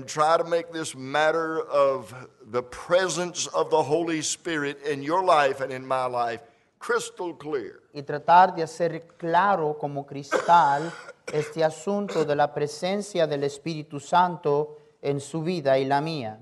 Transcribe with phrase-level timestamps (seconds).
[0.00, 2.14] And try to make this matter of
[2.50, 6.40] the presence of the Holy Spirit in your life and in my life
[6.78, 7.82] crystal clear.
[7.92, 10.90] y tratar de hacer claro como cristal
[11.34, 16.38] este asunto de la presencia del Espíritu Santo en su vida y la mía.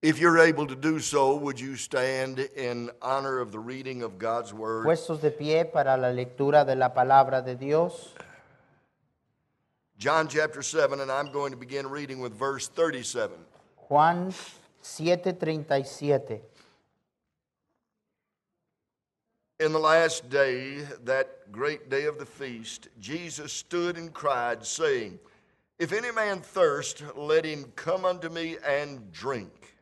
[0.00, 4.16] If you're able to do so, would you stand in honor of the reading of
[4.16, 4.84] God's Word?
[4.86, 8.14] Puestos de pie para la lectura de la palabra de Dios,
[9.98, 13.34] John chapter 7, and I'm going to begin reading with verse 37.
[13.88, 14.32] Juan
[14.80, 16.40] 7:37.
[19.58, 25.18] In the last day, that great day of the feast, Jesus stood and cried, saying,
[25.80, 29.74] If any man thirst, let him come unto me and drink.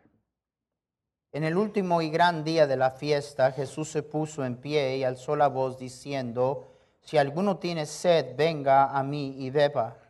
[1.34, 5.04] En el último y gran día de la fiesta, Jesús se puso en pie y
[5.04, 6.68] alzó la voz diciendo,
[7.02, 10.05] Si alguno tiene sed, venga a mí y beba.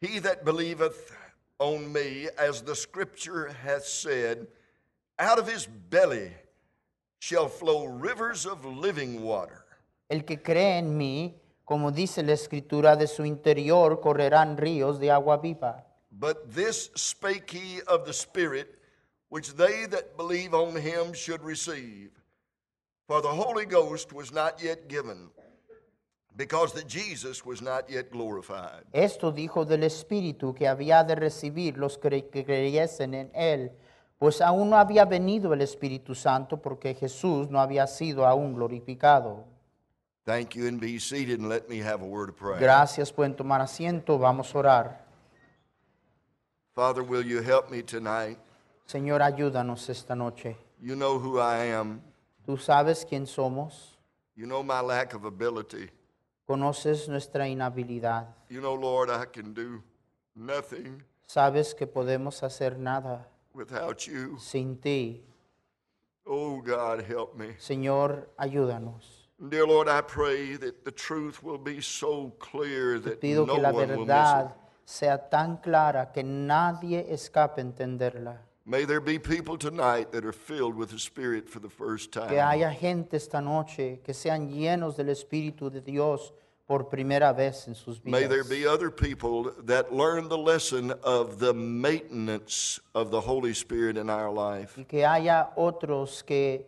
[0.00, 1.12] He that believeth
[1.58, 4.46] on me, as the scripture hath said,
[5.18, 6.32] out of his belly
[7.18, 9.64] shall flow rivers of living water.
[10.08, 15.10] El que cree en mí, como dice la escritura, de su interior correrán ríos de
[15.10, 15.84] agua viva.
[16.12, 18.78] But this spake he of the Spirit,
[19.28, 22.10] which they that believe on him should receive.
[23.06, 25.30] For the Holy Ghost was not yet given,
[26.38, 28.84] because that Jesus was not yet glorified.
[28.92, 33.72] Esto dijo del Espíritu que había de recibir los que creyesen en él,
[34.18, 39.44] pues aún no había venido el Espíritu Santo porque Jesús no había sido aún glorificado.
[40.24, 42.60] Thank you, and be seated, and let me have a word of prayer.
[42.60, 45.04] Gracias, pueden tomar asiento, vamos a orar.
[46.74, 48.38] Father, will you help me tonight?
[48.86, 50.56] Señor, ayúdanos esta noche.
[50.80, 52.00] You know who I am.
[52.46, 53.98] Tú sabes quién somos,
[54.36, 55.90] You know my lack of ability.
[56.48, 59.82] Conoces nuestra inhabilidad, You know, Lord, I can do
[60.34, 64.38] nothing sabes que podemos hacer nada without you.
[64.38, 65.22] sin ti.
[66.24, 67.54] Oh, God, help me.
[67.58, 69.28] Señor, ayúdanos.
[69.38, 73.54] Dear Lord, I pray that the truth will be so clear Te that pido no
[73.54, 74.06] que la one will miss it.
[74.08, 74.54] verdad
[74.84, 78.38] sea tan clara que nadie escape entenderla.
[78.70, 82.28] May there be people tonight that are filled with the Spirit for the first time.
[82.28, 86.34] Que haya gente esta noche que sean llenos del Espíritu de Dios
[86.66, 88.20] por primera vez en sus vidas.
[88.20, 93.54] May there be other people that learn the lesson of the maintenance of the Holy
[93.54, 94.76] Spirit in our life.
[94.76, 96.66] Y que haya otros que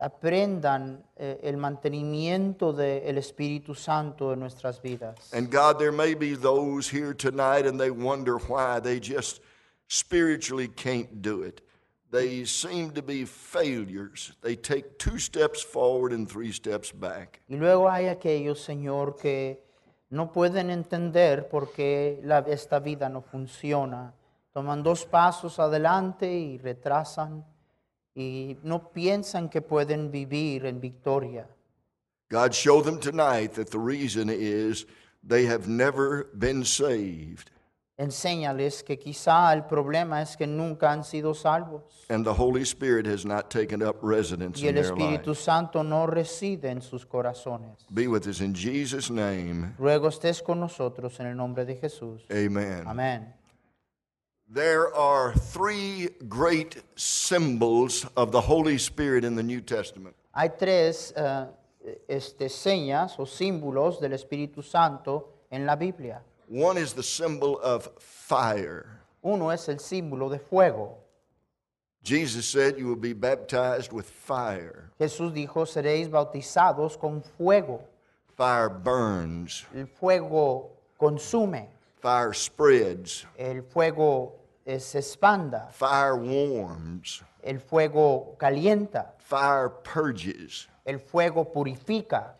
[0.00, 5.32] aprendan eh, el mantenimiento del Espíritu Santo en nuestras vidas.
[5.32, 9.40] And God, there may be those here tonight and they wonder why they just
[9.88, 11.62] spiritually can't do it.
[12.10, 14.32] They seem to be failures.
[14.40, 17.40] They take two steps forward and three steps back.
[17.48, 19.60] Y luego hay aquellos, Señor, que
[20.10, 24.14] no pueden entender por qué la- esta vida no funciona.
[24.54, 27.44] Toman dos pasos adelante y retrasan
[28.14, 31.46] y no piensan que pueden vivir en victoria.
[32.30, 34.86] God, show them tonight that the reason is
[35.22, 37.50] they have never been saved.
[37.98, 43.06] Enséñales que quizá el problema es que nunca han sido salvos and the Holy Spirit
[43.06, 45.42] has not taken up residence y in el their Espíritu life.
[45.42, 47.86] Santo no reside en sus corazones.
[47.90, 49.74] Be with us in Jesus' name.
[49.78, 52.24] Ruego estés con nosotros en el nombre de Jesús.
[52.30, 52.84] Amen.
[52.86, 53.34] Amén.
[54.48, 60.14] There are three great symbols of the Holy Spirit in the New Testament.
[60.32, 61.46] Hay tres eh,
[62.06, 66.22] este, señas o símbolos del Espíritu Santo en la Biblia.
[66.48, 69.00] One is the symbol of fire.
[69.22, 70.98] Uno es el símbolo de fuego.
[72.02, 74.90] Jesus said, You will be baptized with fire.
[75.00, 77.80] Jesús dijo, seréis bautizados con fuego.
[78.36, 81.68] Fire burns, El fuego consume,
[82.00, 84.34] fire spreads, el fuego
[84.66, 90.68] eh, se expanda, fire warms, el fuego calienta, fire purges.
[90.84, 92.35] el fuego purifica.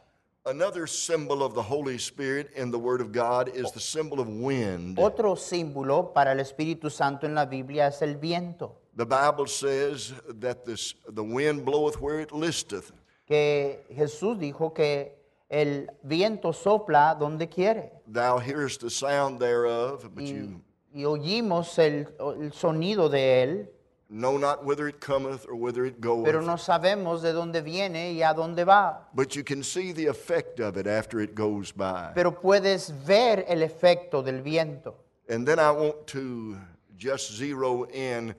[0.46, 4.28] Another symbol of the Holy Spirit in the Word of God is the symbol of
[4.28, 4.96] wind.
[4.96, 10.14] Otro símbolo para el Espíritu Santo en la Biblia es el viento, The Bible says
[10.40, 12.93] that this, the wind bloweth where it listeth.
[13.26, 15.16] que Jesús dijo que
[15.50, 17.90] el viento sopla donde quiere.
[18.06, 20.60] Thou hearest the sound thereof, but Y, you
[20.94, 22.06] y oímos el,
[22.40, 23.69] el sonido de él,
[24.08, 26.24] know not whither it cometh or whither it goeth.
[26.24, 29.08] pero no sabemos de dónde viene y a dónde va.
[29.14, 32.12] But you can see the effect of it after it goes by.
[32.14, 34.94] Pero puedes ver el efecto del viento.
[35.28, 36.56] And then I want to
[36.96, 38.34] just zero in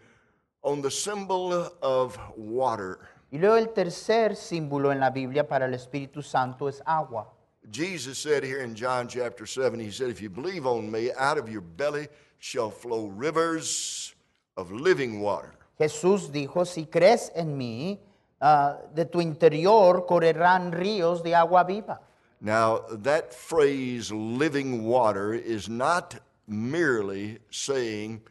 [0.63, 2.99] on the symbol of water.
[3.31, 7.27] Y luego el tercer símbolo en la Biblia para el Espíritu Santo es agua.
[7.69, 11.37] Jesus said here in John chapter 7, He said, If you believe on me, out
[11.37, 12.07] of your belly
[12.39, 14.15] shall flow rivers
[14.55, 15.53] of living water.
[15.77, 17.99] Jesús dijo, si crees en mí,
[18.41, 22.01] ah, de tu interior correrán ríos de agua viva.
[22.39, 28.21] Now, that phrase, living water, is not merely saying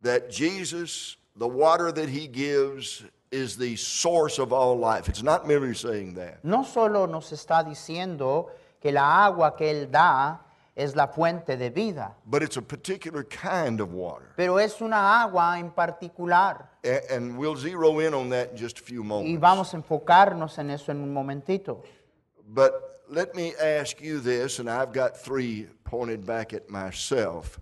[0.00, 5.08] that Jesus, the water that He gives, is the source of all life.
[5.08, 6.42] It's not merely saying that.
[6.44, 8.50] No solo nos está diciendo
[8.80, 10.43] que la agua que Él da
[10.76, 14.26] es la fuente de vida, But it's a particular kind of water.
[14.36, 16.68] pero es una agua en particular.
[16.84, 19.40] A- And we'll zero in on that in just a few Y moments.
[19.40, 21.82] vamos a enfocarnos en eso en un momentito.
[22.48, 22.72] But
[23.08, 27.60] let me ask you this, and I've got three pointed back at myself.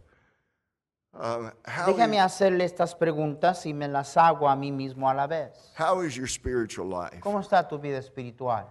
[1.14, 5.14] Um, how, Déjame is, hacerle estas preguntas y me las hago a mí mismo a
[5.14, 5.52] la vez.
[5.74, 7.20] how is your spiritual life?
[7.20, 8.64] ¿Cómo está tu vida espiritual?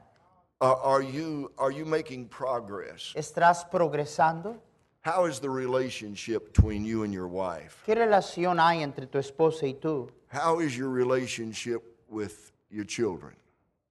[0.62, 3.14] Are, you, are you making progress?
[3.16, 4.60] ¿Estás progresando?
[5.04, 7.82] How is the relationship between you and your wife?
[7.84, 10.12] ¿Qué relación hay entre tu esposa y tú?
[10.28, 13.36] How is your relationship with your children?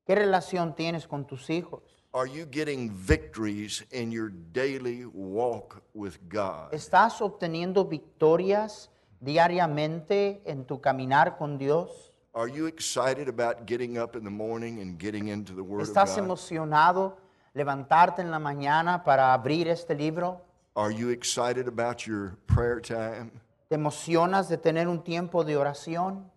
[0.07, 1.83] ¿Qué relación tienes con tus hijos?
[2.15, 6.73] Are you getting victories in your daily walk with God?
[6.73, 8.91] ¿Estás obteniendo victorias
[9.21, 12.10] diariamente en tu caminar con Dios?
[12.33, 15.89] Are you excited about getting up in the morning and getting into the Word of
[15.89, 16.25] ¿Estás God?
[16.25, 17.17] emocionado
[17.55, 20.41] levantarte en la mañana para abrir este libro?
[20.77, 23.33] Are you excited about your prayer time?
[23.69, 26.31] ¿Te emocionas de tener un tiempo de oración?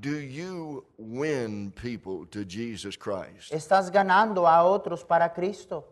[0.00, 3.52] Do you win people to Jesus Christ?
[3.52, 5.84] ¿Estás ganando a otros para Cristo?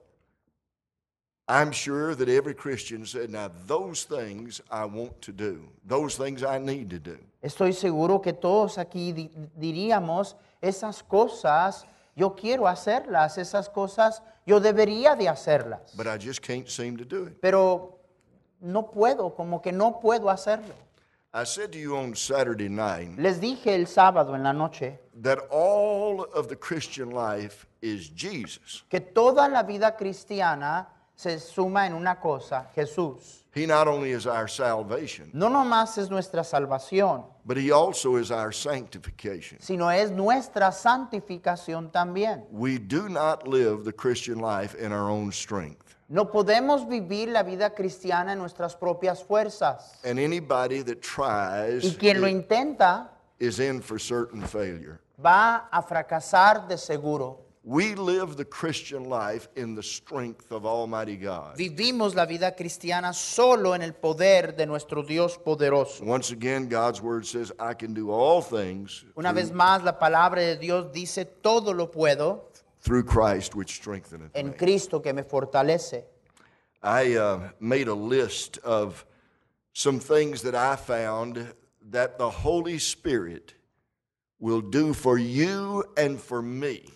[1.47, 6.43] I'm sure that every Christian said, Now, those things I want to do, those things
[6.43, 7.19] I need to do.
[7.43, 11.85] Estoy seguro que todos aquí di- diríamos, esas cosas
[12.17, 17.05] yo quiero hacerlas, esas cosas yo debería de hacerlas, But I just can't seem to
[17.05, 17.41] do it.
[17.43, 17.99] pero
[18.63, 20.75] no puedo, como que no puedo hacerlo.
[21.35, 25.39] I said to you on Saturday night Les dije el sábado en la noche that
[25.51, 28.85] all of the Christian life is Jesus.
[28.89, 33.43] que toda la vida cristiana se suma en una cosa, Jesús.
[33.55, 38.31] He not only is our salvation, No nomás es nuestra salvación, but He also is
[38.33, 39.61] our sanctification.
[39.61, 42.45] sino es nuestra santificación también.
[42.51, 45.95] We do not live the Christian life in our own strength.
[46.09, 50.01] No podemos vivir la vida cristiana en nuestras propias fuerzas.
[50.05, 53.09] And anybody that tries Y quien lo intenta
[53.39, 54.99] is in for certain failure.
[55.25, 57.44] va a fracasar de seguro.
[57.67, 61.57] We live the Christian life in the strength of Almighty God.
[61.57, 66.05] Vivimos la vida cristiana solo en el poder de nuestro Dios poderoso.
[66.05, 70.43] Once again, God's word says, I can do all things Una vez más, la palabra
[70.43, 72.43] de Dios dice, todo lo puedo
[72.81, 74.53] through Christ which strengtheneth en me.
[74.53, 76.05] Cristo que me fortalece.
[76.83, 79.07] I uh, made a list of
[79.73, 81.55] some things that I found
[81.91, 83.55] that the Holy Spirit
[84.39, 86.94] will do for you and for me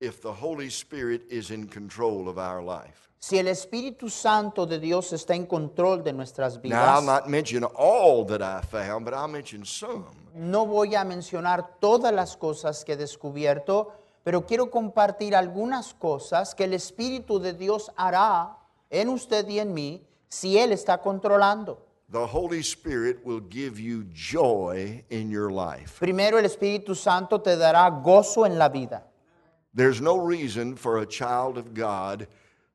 [0.00, 3.08] if the Holy Spirit is in control of our life.
[3.22, 7.28] Si el Espíritu Santo de Dios está en control de nuestras Now, I'll vidas, not
[7.28, 10.06] mention all that I found, but I'll mention some.
[10.34, 13.92] no voy a mencionar todas las cosas que he descubierto,
[14.22, 18.56] pero quiero compartir algunas cosas que el Espíritu de Dios hará
[18.88, 21.86] en usted y en mí si Él está controlando.
[22.10, 26.00] The Holy Spirit will give you joy in your life.
[26.00, 29.06] Primero, el Espíritu Santo te dará gozo en la vida.
[29.72, 32.26] There's no reason for a child of God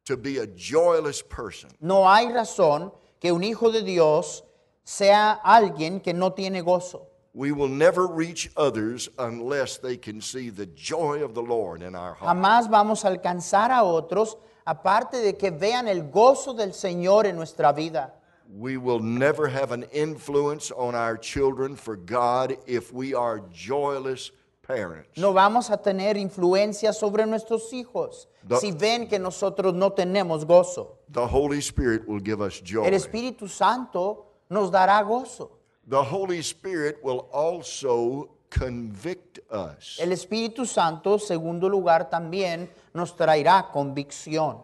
[0.05, 1.69] to be a joyless person.
[1.81, 4.43] No hay razón que un hijo de Dios
[4.83, 7.07] sea alguien que no tiene gozo.
[7.33, 11.95] We will never reach others unless they can see the joy of the Lord in
[11.95, 12.37] our heart.
[12.37, 17.35] Jamás vamos a alcanzar a otros aparte de que vean el gozo del Señor en
[17.35, 18.13] nuestra vida.
[18.47, 24.31] We will never have an influence on our children for God if we are joyless
[24.65, 25.17] parents.
[25.17, 30.45] No vamos a tener influencia sobre nuestros hijos The- si ven que nosotros no tenemos
[30.45, 30.98] gozo.
[31.12, 32.86] The Holy Spirit will give us joy.
[32.86, 35.51] El Espíritu Santo nos dará gozo.
[35.88, 39.98] The Holy Spirit will also convict us.
[40.00, 44.63] El Espíritu Santo, segundo lugar, también nos traerá convicción.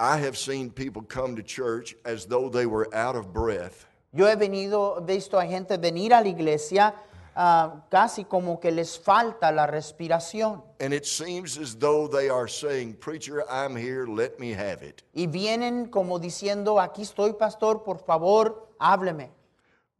[0.00, 3.86] I have seen people come to church as though they were out of breath.
[4.12, 6.94] Yo he venido, visto a gente venir a la iglesia
[7.40, 10.60] ah, casi como que les falta la respiración.
[10.80, 15.02] And it seems as though they are saying, Preacher, I'm here, let me have it.
[15.14, 19.30] Y vienen como diciendo, aquí estoy, pastor, por favor, hábleme.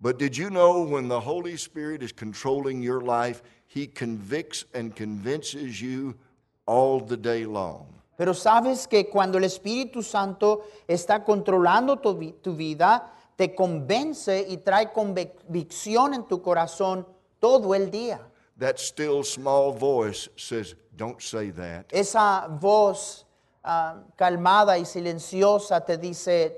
[0.01, 4.95] But did you know when the Holy Spirit is controlling your life, He convicts and
[4.97, 6.15] convinces you
[6.67, 7.87] all the day long?
[8.17, 14.45] Pero sabes que cuando el Espíritu Santo está controlando tu, vi- tu vida, te convence
[14.49, 17.07] y trae convicción en tu corazón
[17.41, 18.21] todo el día.
[18.59, 21.87] That still small voice says, Don't say that.
[21.93, 23.25] Esa voz
[23.65, 26.57] ah, calmada y silenciosa te dice,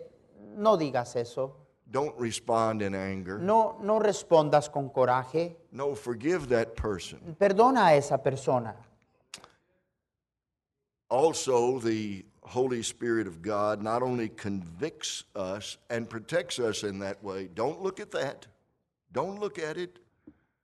[0.56, 1.56] no digas eso,
[1.90, 3.38] Don't respond in anger.
[3.38, 7.36] no, no respondas con coraje, No, forgive that person.
[7.38, 8.74] perdona a esa persona.
[11.10, 17.22] Also, the Holy Spirit of God not only convicts us and protects us in that
[17.22, 18.46] way, don't look at that.
[19.12, 19.98] Don't look at it.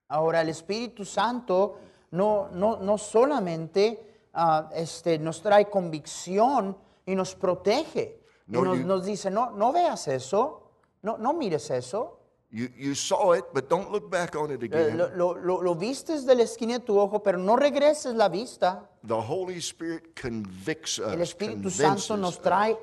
[0.08, 1.78] Ahora, el Espíritu Santo
[2.12, 8.20] no, no, no solamente ah, este, nos trae convicción y nos protege.
[8.48, 10.70] Y No, nos, you- nos dice, no, no veas eso,
[11.02, 12.20] no, no mires eso.
[12.50, 14.96] You, you saw it, but don't look back on it Eh, again.
[14.96, 18.28] Lo, lo, lo- lo vistes de la esquina de tu ojo, pero no regreses la
[18.28, 18.88] vista.
[19.04, 21.12] The Holy Spirit convicts us.
[21.12, 22.42] El Espíritu Santo nos us.
[22.42, 22.78] trae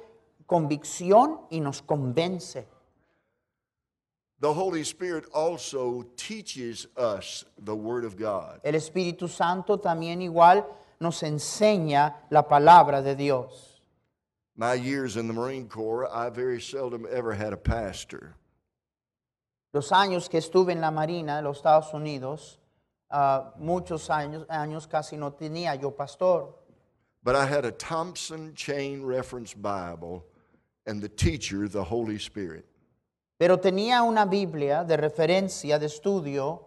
[0.46, 2.68] convicción y nos convence.
[4.44, 8.60] The Holy Spirit also teaches us the Word of God.
[8.66, 10.66] El Espíritu Santo también igual
[11.00, 13.80] nos enseña la palabra de Dios.
[14.58, 18.36] My years in the Marine Corps, I very seldom ever had a pastor.
[19.72, 22.58] Los años que estuve en la Marina de los Estados Unidos,
[23.10, 26.54] ah, muchos años, años casi no tenía yo pastor.
[27.24, 30.26] But I had a Thompson Chain Reference Bible
[30.86, 32.66] and the teacher, the Holy Spirit.
[33.44, 36.66] Pero tenía una Biblia de referencia, de estudio,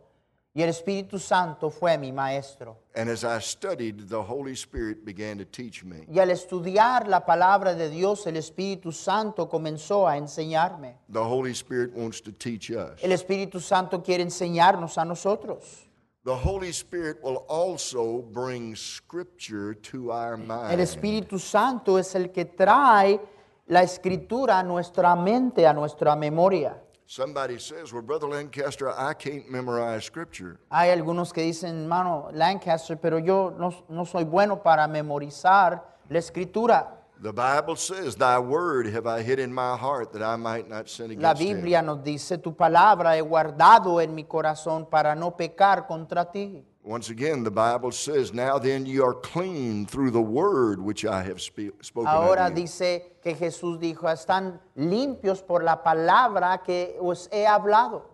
[0.53, 2.77] y el Espíritu Santo fue mi maestro.
[2.95, 6.05] And as I studied, the Holy Spirit began to teach me.
[6.07, 10.99] Y al estudiar la palabra de Dios, el Espíritu Santo comenzó a enseñarme.
[11.11, 13.03] The Holy Spirit wants to teach us.
[13.03, 15.89] El Espíritu Santo quiere enseñarnos a nosotros.
[16.27, 20.81] The Holy Spirit will also bring scripture to our El mind.
[20.81, 23.19] Espíritu Santo es el que trae
[23.67, 26.77] la escritura a nuestra mente, a nuestra memoria.
[27.09, 30.59] Somebody says, Well, Brother Lancaster, I can't memorize scripture.
[30.71, 36.19] Hay algunos que dicen, hermano Lancaster, pero yo no, no soy bueno para memorizar la
[36.19, 36.93] escritura.
[37.23, 40.89] The Bible says, Thy word have I hid in my heart that I might not
[40.89, 41.57] sin against La him.
[41.57, 46.63] Biblia nos dice, tu palabra he guardado en mi corazón para no pecar contra ti.
[46.87, 51.21] Once again, the Bible says, Now then you are clean through the word which I
[51.25, 57.45] have spoken Ahora dice que Jesús dijo, están limpios por la palabra que os he
[57.45, 58.05] hablado.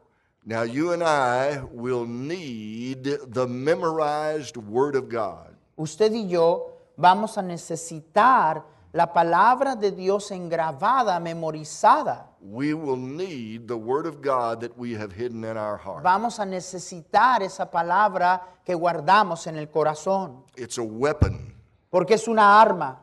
[0.47, 5.55] Now you and I will need the memorized word of God.
[5.77, 12.27] Usted y yo vamos a necesitar la palabra de Dios engravada, memorizada.
[12.41, 16.03] We will need the word of God that we have hidden in our heart.
[16.03, 21.55] Vamos a necesitar esa palabra que guardamos en el corazón, It's a weapon,
[21.91, 22.99] porque es una arma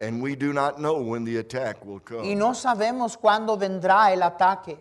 [0.00, 2.34] and we do not know when the attack will y come.
[2.34, 4.78] no sabemos cuándo vendrá el ataque.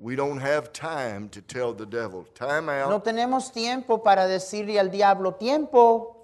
[0.00, 2.88] We don't have time to tell the devil, time out.
[2.88, 6.17] No tenemos tiempo para decirle al diablo, tiempo,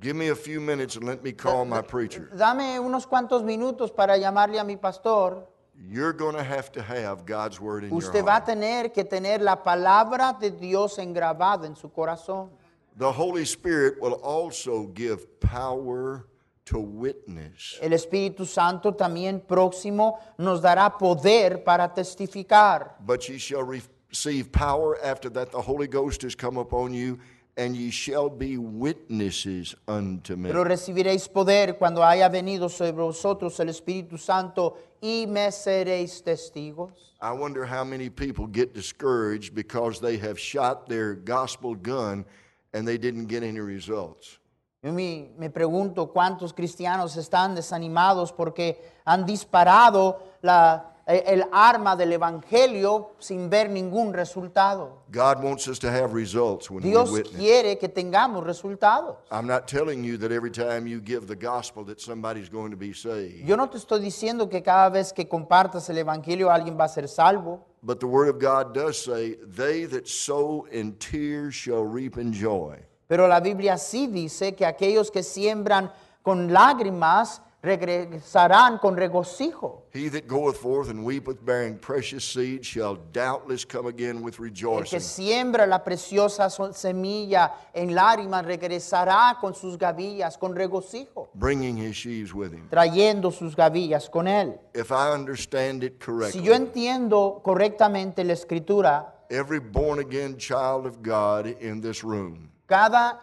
[0.00, 2.30] Give me a few minutes and let me call my preacher.
[2.34, 5.46] dame unos cuantos minutos para llamarle a mi pastor.
[5.88, 8.46] You're going to have to have God's word in your Usted va a heart.
[8.46, 12.50] tener que tener la palabra de Dios engravada en su corazón.
[12.96, 16.26] The Holy Spirit will also give power
[16.66, 17.78] to witness.
[17.80, 22.96] El Espíritu Santo también próximo nos dará poder para testificar.
[23.00, 27.18] But ye shall receive power after that the Holy Ghost has come upon you,
[27.60, 30.48] and ye shall be witnesses unto me.
[30.48, 36.90] Pero recibiréis poder cuando haya venido sobre vosotros el Espíritu Santo y me seréis testigos.
[37.20, 42.24] I wonder how many people get discouraged because they have shot their gospel gun
[42.72, 44.38] and they didn't get any results.
[44.82, 52.12] Yo me, me pregunto cuántos cristianos están desanimados porque han disparado la- el arma del
[52.12, 55.02] Evangelio sin ver ningún resultado.
[55.10, 57.36] God wants us to have results when Dios we witness.
[57.36, 59.16] quiere que tengamos resultados.
[59.30, 62.76] I'm not telling you that every time you give the gospel that somebody's going to
[62.76, 63.46] be saved.
[63.46, 66.88] Yo no te estoy diciendo que cada vez que compartas el Evangelio alguien va a
[66.88, 71.82] ser salvo, But the word of God does say, they that sow in tears shall
[71.84, 72.76] reap in joy.
[73.08, 75.90] pero la Biblia sí dice que aquellos que siembran
[76.22, 79.82] con lágrimas regresarán con regocijo.
[79.92, 84.38] He that goeth forth and weepeth bearing precious seed shall doubtless come again with El
[84.38, 85.00] que rejoicing.
[85.00, 92.32] siembra la preciosa semilla en lágrimas regresará con sus gavillas con regocijo, bringing his sheaves
[92.32, 92.68] with him.
[92.70, 94.58] trayendo sus gavillas con él.
[94.74, 100.86] If I understand it Si correctly, yo entiendo correctamente la escritura, every born again child
[100.86, 103.20] of God in this room, cada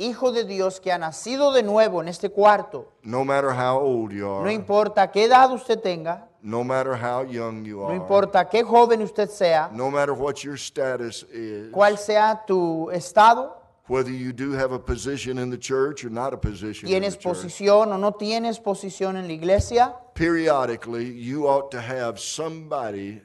[0.00, 4.12] hijo de Dios que ha nacido de nuevo en este cuarto, no matter how old
[4.12, 7.96] you no are, importa qué edad usted tenga, no matter how young you no are,
[7.96, 13.52] importa qué joven usted sea, no matter what your status is, cuál sea tu estado,
[13.88, 17.10] whether you do have a position in the church or not a position in the
[17.10, 23.20] church, o no tienes posición en la iglesia, periodically you ought to have somebody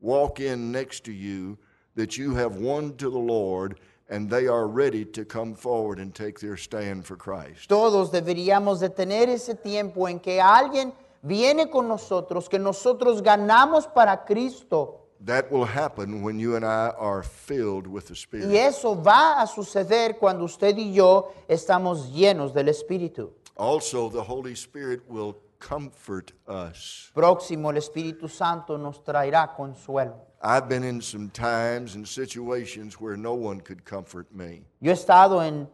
[0.00, 1.58] walk in next to you
[1.96, 6.14] that you have won to the Lord and they are ready to come forward and
[6.14, 7.68] take their stand for Christ.
[7.68, 13.86] todos deberíamos de tener ese tiempo en que alguien viene con nosotros, que nosotros ganamos
[13.86, 14.96] para Cristo.
[15.22, 18.48] That will happen when you and I are filled with the Spirit.
[18.50, 23.32] Y eso va a suceder cuando usted y yo estamos llenos del Espíritu.
[23.56, 27.10] Also, the Holy Spirit will comfort us.
[27.12, 30.29] Próximo, el Espíritu Santo nos traerá consuelo.
[30.42, 34.62] I've been in some times and situations where no one could comfort me.
[34.80, 35.68] Yo he estado en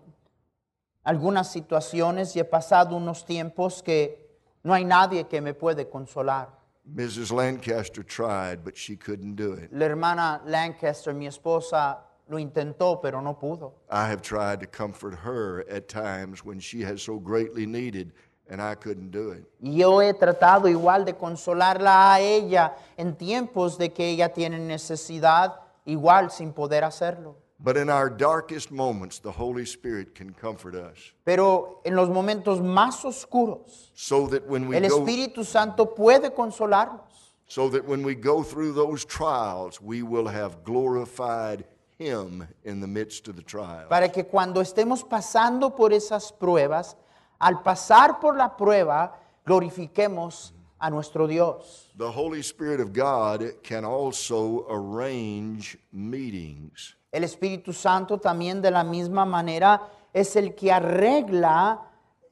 [1.05, 4.19] algunas situaciones y he pasado unos tiempos que
[4.65, 6.49] no hay nadie que me puede consolar.
[6.95, 7.33] Mrs.
[7.33, 9.73] Lancaster tried, but she couldn't do it.
[9.73, 13.73] La hermana Lancaster, mi esposa, lo intentó, pero no pudo.
[13.89, 18.13] I have tried to comfort her at times when she has so greatly needed,
[18.49, 19.45] and I couldn't do it.
[19.61, 24.59] Y yo he tratado igual de consolarla a ella en tiempos de que ella tiene
[24.59, 27.37] necesidad, igual sin poder hacerlo.
[27.59, 31.15] But in our darkest moments, the Holy Spirit can comfort us.
[31.25, 36.35] Pero en los momentos más oscuros, So that when we el go Espíritu Santo puede
[36.35, 37.01] consolarnos.
[37.49, 41.65] so that when we go through those trials, we will have glorified
[41.99, 43.87] him in the midst of the trial.
[43.89, 46.95] Para que cuando estemos pasando por esas pruebas,
[47.39, 51.91] al pasar por la prueba, glorifiquemos a nuestro Dios.
[51.97, 56.97] The Holy Spirit of God can also arrange meetings.
[57.13, 59.81] El Espíritu Santo también de la misma manera
[60.13, 61.81] es el que arregla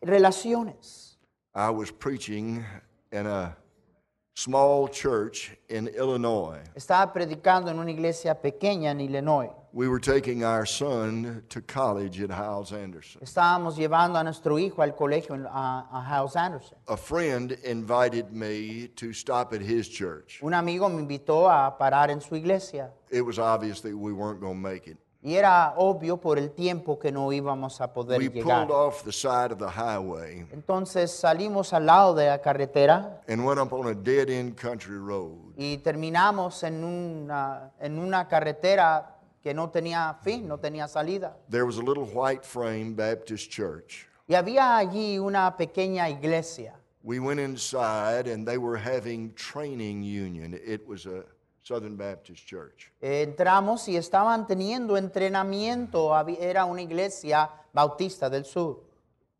[0.03, 1.19] relaciones.
[1.55, 2.65] I was preaching
[3.13, 3.57] in a
[4.35, 6.61] small church in Illinois.
[6.75, 9.51] Estaba predicando en una iglesia pequeña en Illinois.
[9.77, 13.21] We were taking our son to college at Hyles Anderson.
[13.23, 16.79] Estábamos llevando a nuestro hijo al colegio a, a House Anderson.
[16.87, 20.39] A friend invited me to stop at his church.
[20.43, 24.41] Un amigo me invitó a parar en su iglesia It was obvious that we weren't
[24.41, 24.97] going to make it.
[25.27, 28.67] y era obvio por el tiempo que no íbamos a poder We llegar.
[28.67, 33.43] pulled off the side of the highway Entonces salimos al lado de la carretera and
[33.45, 35.55] went up on a dead end country road.
[35.57, 39.14] y terminamos en una, en una carretera
[39.45, 41.37] que no tenía fin, no tenía salida.
[41.51, 44.09] There was a little white frame Baptist church.
[44.27, 46.75] Y había allí una pequeña iglesia.
[47.03, 50.55] We went inside and they were having training union.
[50.55, 51.25] It was a
[51.63, 52.91] Southern Baptist church.
[53.03, 58.81] Entramos y estaban teniendo entrenamiento, era una iglesia bautista del sur.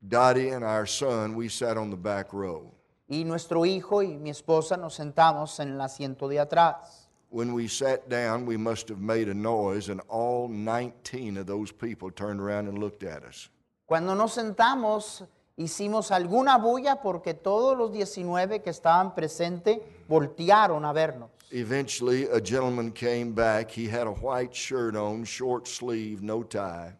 [0.07, 2.71] Dottie and our son, we sat on the back row.
[3.09, 7.04] Y nuestro hijo y mi esposa nos sentamos en el asiento de atrás.
[7.35, 11.73] When we sat down, we must have made a noise, and all 19 of those
[11.73, 13.51] people turned around and looked at us.
[13.87, 20.93] Cuando nos sentamos, hicimos alguna bulla porque todos los 19 que estaban presentes voltearon a
[20.93, 21.31] vernos.
[21.51, 23.69] Eventually, a gentleman came back.
[23.69, 26.95] He had a white shirt on, short sleeve, no tie.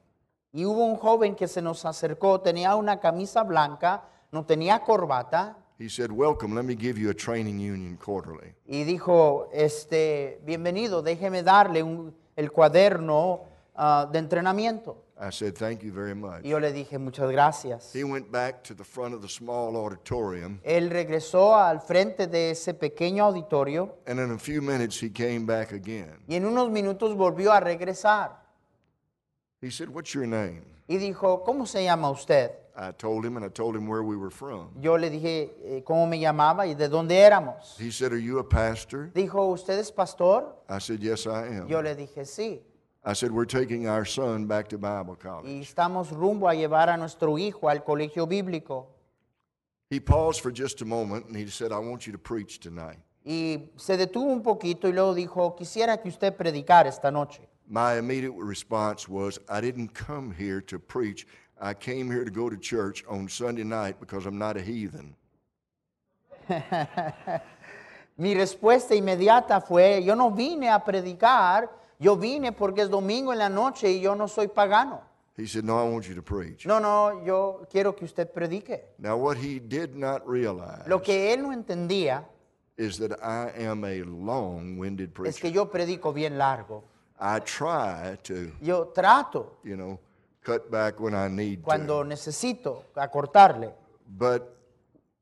[0.53, 5.59] Y hubo un joven que se nos acercó, tenía una camisa blanca, no tenía corbata,
[5.79, 8.55] He said, Welcome, let me give you a training union quarterly.
[8.67, 13.41] y dijo, este, bienvenido, déjeme darle un- el cuaderno
[13.75, 14.99] ah, de entrenamiento.
[15.19, 16.45] I said, Thank you very much.
[16.45, 17.93] Y yo le dije, muchas gracias.
[17.95, 22.51] He went back to the front of the small auditorium, Él regresó al frente de
[22.51, 26.19] ese pequeño auditorio and in a few minutes, he came back again.
[26.29, 28.43] y en unos minutos volvió a regresar.
[29.61, 30.63] He said, What's your name?
[30.87, 32.51] Y dijo, ¿cómo se llama usted?
[32.77, 34.71] I told him, and I told him where we were from.
[34.81, 37.79] Yo le dije eh, cómo me llamaba y de dónde éramos.
[37.79, 39.11] He said, Are you a pastor?
[39.15, 40.57] Dijo, ¿usted es pastor?
[40.69, 41.69] I said, Yes, I am.
[41.69, 42.61] Yo le dije, sí.
[43.05, 45.47] I said, We're taking our son back to Bible college.
[45.47, 48.87] Y estamos rumbo a llevar a nuestro hijo al colegio bíblico.
[49.89, 52.99] He paused for just a moment and he said, I want you to preach tonight.
[53.25, 57.41] Y se detuvo un poquito y luego dijo, quisiera que usted predicara esta noche.
[57.67, 61.27] My immediate response was, I didn't come here to preach.
[61.61, 65.15] I came here to go to church on Sunday night because I'm not a heathen.
[68.17, 73.39] Mi respuesta inmediata fue, yo no vine a predicar, yo vine porque es domingo en
[73.39, 75.01] la noche y yo no soy pagano.
[75.37, 76.65] He said, No, I want you to preach.
[76.65, 78.83] No, no, yo quiero que usted predique.
[79.01, 82.25] Now, what he did not realize Lo que él no entendía
[82.77, 85.53] is that I am a long winded es que preacher.
[85.53, 86.85] yo predico bien largo.
[87.19, 89.99] I try to, Yo trato you know,
[90.45, 92.09] cut back when I need cuando to.
[92.09, 93.73] necesito acortarle.
[94.07, 94.57] But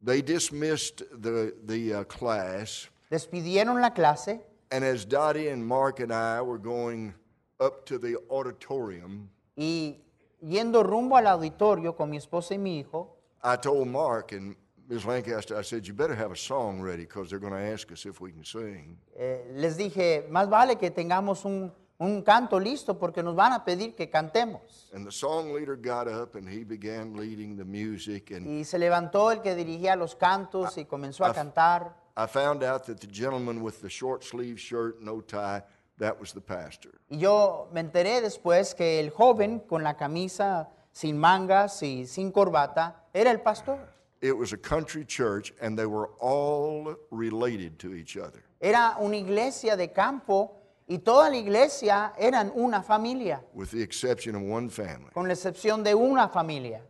[0.03, 6.13] they dismissed the, the uh, class, Despidieron la clase and as Dottie and Mark and
[6.13, 7.15] I were going
[7.61, 9.97] up to the auditorium, y
[10.43, 14.57] yendo rumbo al auditorio con mi esposa y mi hijo, I told Mark and
[14.89, 15.05] Ms.
[15.05, 18.05] Lancaster, I said, You better have a song ready because they're going to ask us
[18.05, 18.97] if we can sing.
[19.17, 23.65] eh, les dije, más vale que tengamos un, un canto listo porque nos van a
[23.65, 24.91] pedir que cantemos.
[24.93, 28.31] And the song leader got up and he began leading the music.
[28.31, 31.95] And Y se levantó el que dirigía los cantos y comenzó a cantar.
[32.17, 35.63] I found out that the gentleman with the short sleeve shirt, no tie,
[35.99, 36.91] that was the pastor.
[37.09, 42.33] Y yo me enteré después que el joven con la camisa sin mangas y sin
[42.33, 43.79] corbata era el pastor.
[44.21, 48.45] It was a country church and they were all related to each other.
[48.61, 54.35] Era una iglesia de campo y toda la iglesia eran una familia, with the exception
[54.37, 55.11] of one family.
[55.15, 56.83] con la excepción de una familia.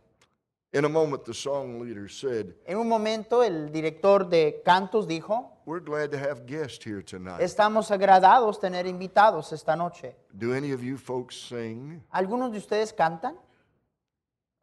[0.75, 5.51] In a moment, the song leader said, En un momento el director de cantos dijo,
[5.65, 7.39] We're glad to have guests here tonight.
[7.41, 10.15] estamos agradados tener invitados esta noche.
[10.35, 12.01] Do any of you folks sing?
[12.11, 13.35] ¿Algunos de ustedes cantan?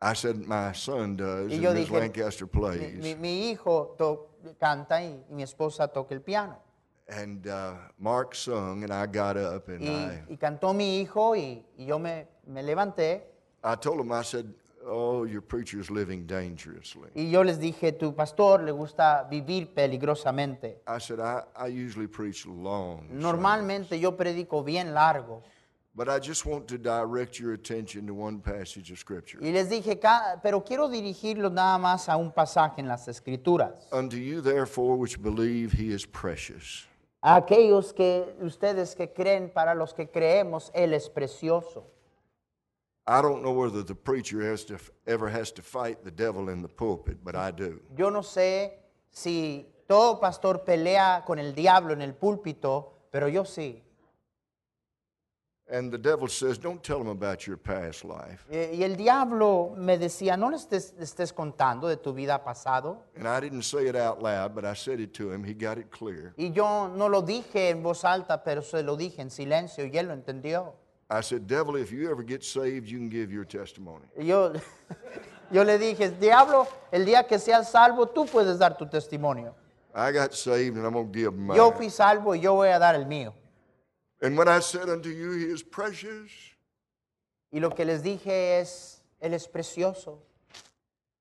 [0.02, 2.94] I said, My son does, Y and yo Miss dije, Lancaster Mi, plays.
[3.02, 6.58] mi- mi hijo to- canta y, y mi esposa toca el piano.
[7.10, 11.34] And uh, Mark sung, and I got up and Y, I, y cantó mi hijo
[11.34, 13.22] y, y yo me, me levanté
[13.64, 14.46] I told him, I said,
[14.86, 17.10] Oh, your preacher's living dangerously.
[17.14, 20.78] y yo les dije, tu pastor le gusta vivir peligrosamente.
[20.86, 23.00] I said, I, I usually preach long.
[23.08, 25.42] sermons, Normalmente yo predico bien largo.
[25.94, 29.38] But I just want to direct your attention to one passage of Scripture.
[29.42, 33.88] Y les dije, "Ca- pero quiero dirigirlos nada más a un pasaje en las escrituras.
[33.92, 36.86] Unto you, therefore, which believe he is precious.
[37.22, 41.86] A aquellos que ustedes que creen, para los que creemos, Él es precioso.
[43.06, 46.62] I don't know whether the preacher has to, ever has to fight the devil in
[46.62, 47.80] the pulpit, but I do.
[47.96, 48.78] Yo no sé
[49.10, 53.82] si todo pastor pelea con el diablo en el púlpito, pero yo sí.
[55.72, 58.44] And the devil says, Don't tell him about your past life.
[58.50, 62.42] Eh, Y el diablo me decía, no le estés, le estés contando de tu vida
[62.42, 62.98] pasado.
[63.16, 65.44] And I didn't say it out loud, but I said it to him.
[65.44, 66.34] He got it clear.
[66.36, 69.96] Y yo no lo dije en voz alta, pero se lo dije en silencio y
[69.96, 70.72] él lo entendió.
[71.08, 74.04] I said, Devil, if you ever get saved, you can give your testimony.
[74.18, 74.52] Y yo,
[75.52, 79.54] yo le dije, diablo, el día que seas salvo, tú puedes dar tu testimonio.
[79.94, 81.56] I got saved, and I'm going to give mine.
[81.56, 83.34] Yo fui salvo y yo voy a dar el mío.
[84.22, 86.30] And when I said unto you, He is precious,
[87.52, 90.18] Y lo que les dije es, Él es precioso.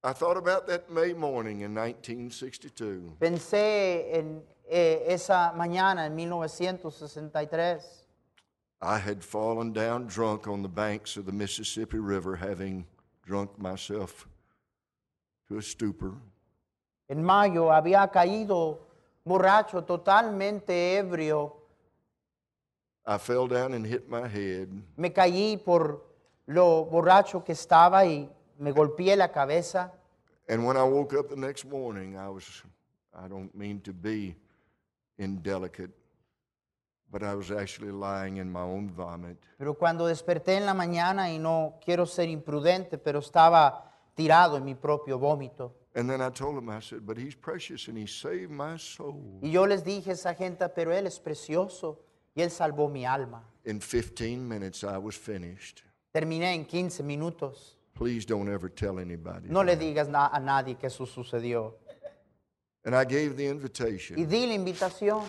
[0.04, 3.18] I thought about that May morning in 1962.
[3.20, 8.06] Pensé en eh, esa mañana en 1963.
[8.82, 12.86] I had fallen down drunk on the banks of the Mississippi River, having
[13.26, 14.28] drunk myself
[15.50, 16.14] to a stupor.
[17.10, 18.80] En mayo había caído
[19.26, 21.59] borracho, totalmente ebrio.
[23.10, 24.70] I fell down and hit my head.
[24.96, 26.04] Me caí por
[26.46, 29.92] lo borracho que estaba y me golpeé la cabeza.
[30.48, 32.64] And when I woke up the next morning, I was,
[33.16, 34.36] I don't mean to be
[35.18, 35.90] indelicate,
[37.12, 39.38] but I was actually lying in my own vomit.
[39.58, 44.66] Pero cuando desperté en la mañana, y no quiero ser imprudente, pero estaba tirado en
[44.66, 45.74] mi propio vómito.
[45.96, 49.40] And then I told him, I said, but he's precious and he saved my soul.
[49.42, 52.04] Y yo les dije a esa gente, pero Él es precioso
[52.40, 53.44] y Él salvó mi alma.
[53.66, 55.82] In 15 minutes, I was finished.
[56.14, 57.76] Terminé en 15 minutos.
[57.94, 59.50] Please don't ever tell anybody.
[59.50, 61.76] No le digas na- a nadie que eso sucedió.
[62.86, 64.16] And I gave the Y invitation.
[64.28, 65.24] di la invitación.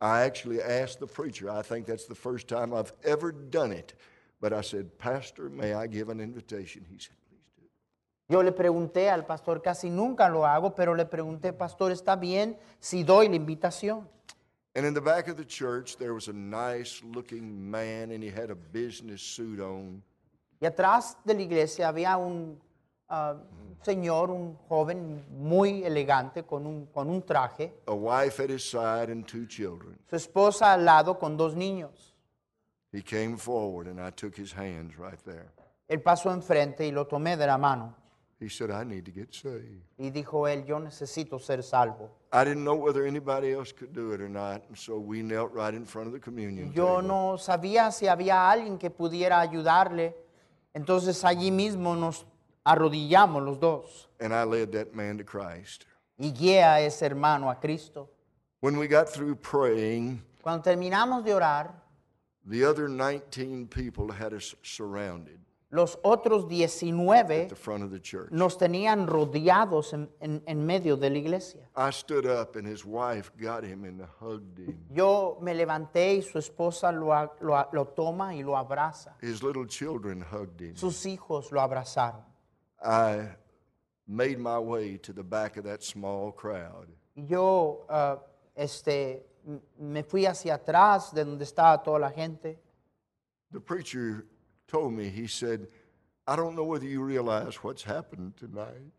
[0.00, 3.94] I actually asked the preacher, I think that's the first time I've ever done it.
[4.40, 6.84] But I said, Pastor, may I give an invitation?
[6.90, 7.68] He said, please do.
[8.28, 12.58] Yo le pregunté al pastor, casi nunca lo hago, pero le pregunté, pastor, ¿está bien
[12.80, 14.08] si doy la invitación?
[14.74, 18.30] And in the back of the church, there was a nice looking man, and he
[18.30, 20.02] had a business suit on.
[20.60, 22.58] Y atrás de la iglesia había un
[23.08, 23.36] ah,
[23.82, 29.10] señor, un joven muy elegante con un, con un traje, a wife at his side,
[29.10, 29.98] and two children.
[30.08, 32.14] su esposa al lado con dos niños.
[32.92, 35.50] He came forward, and I took his hands right there.
[35.88, 38.01] Él pasó enfrente y lo tomé de la mano
[38.42, 39.84] He said, I need to get saved.
[39.98, 42.10] y dijo él, yo necesito ser salvo.
[42.32, 45.52] I didn't know whether anybody else could do it or not, and so we knelt
[45.52, 47.02] right in front of the communion Yo table.
[47.02, 50.16] no sabía si había alguien que pudiera ayudarle,
[50.74, 52.26] entonces allí mismo nos
[52.64, 55.84] arrodillamos los dos And I led that man to Christ.
[56.18, 58.08] y guié a ese hermano a Cristo.
[58.60, 61.74] When we got through praying, Cuando terminamos de orar,
[62.44, 65.38] the other 19 people had us surrounded
[65.74, 68.30] los otros at 19 the front of the church.
[68.30, 71.66] nos tenían rodeados en, en- en medio de la iglesia.
[71.74, 74.78] I stood up, and his wife got him and hugged him.
[74.90, 79.16] Yo me levanté y su esposa lo, a- lo a- lo toma y lo abraza.
[79.22, 80.76] His little children hugged him.
[80.76, 82.22] Sus hijos lo abrazaron.
[82.84, 83.28] I
[84.06, 86.88] made my way to the back of that small crowd.
[87.14, 88.18] Yo ah,
[88.54, 92.58] este, m- me fui hacia atrás de donde estaba toda la gente.
[93.52, 94.26] The preacher
[94.72, 95.68] told me, he said,
[96.26, 98.92] I don't know whether you realize what's happened tonight.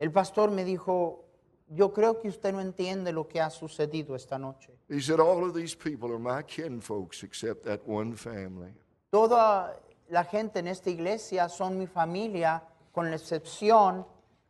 [0.00, 1.20] El pastor me dijo,
[1.68, 4.72] yo creo que usted no entiende lo que ha sucedido esta noche.
[4.88, 8.72] He said, All of these people are my kinfolks except that one family.
[9.12, 9.76] Toda
[10.10, 14.04] la gente en esta iglesia son mi familia, con la excepción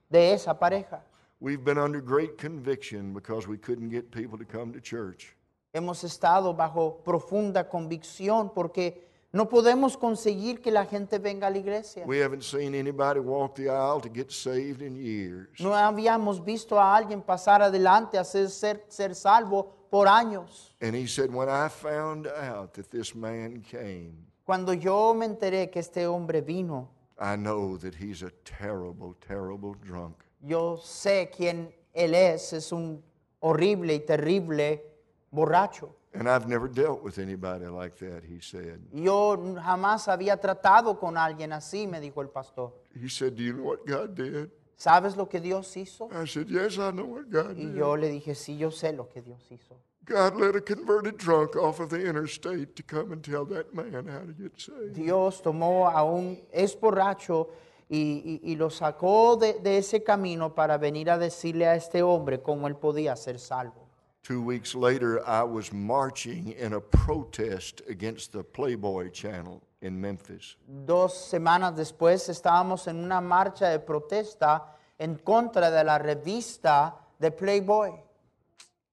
[0.09, 1.03] de esa pareja.
[1.41, 5.37] We've been under great conviction because we couldn't get people to come to church.
[5.75, 11.59] Hemos estado bajo profunda convicción porque no podemos conseguir que la gente venga a la
[11.59, 12.05] iglesia.
[12.07, 15.49] We haven't seen anybody walk the aisle to get saved in years.
[15.59, 20.75] No habíamos visto a alguien pasar adelante a ser, ser, ser salvo por años.
[20.81, 25.71] And he said, When I found out that this man came, Cuando yo me enteré
[25.71, 30.17] que este hombre vino, I know that he's a terrible, terrible drunk.
[30.41, 33.03] yo sé quién él es, es un
[33.41, 34.83] horrible y terrible
[35.31, 35.95] borracho.
[36.15, 38.81] And I've never dealt with anybody like that, he said.
[38.93, 42.75] Yo jamás había tratado con alguien así, me dijo el pastor.
[42.95, 44.51] He said, Do you know what God did?
[44.77, 46.11] ¿Sabes lo que Dios hizo?
[46.13, 47.75] I said, Yes, I know what God Y did.
[47.77, 49.77] yo le dije, sí, yo sé lo que Dios hizo.
[50.05, 54.07] God let a converted drunk off of the interstate to come and tell that man
[54.07, 54.95] how to get saved.
[54.95, 57.49] Dios tomó a un ex borracho
[57.89, 62.03] y, y- y lo sacó de, de ese camino para venir a decirle a este
[62.03, 63.82] hombre cómo él podía ser salvo.
[64.23, 70.57] Two weeks later, I was marching in a protest against the Playboy channel in Memphis.
[70.87, 77.33] Dos semanas después estábamos en una marcha de protesta en contra de la revista de
[77.33, 78.01] Playboy.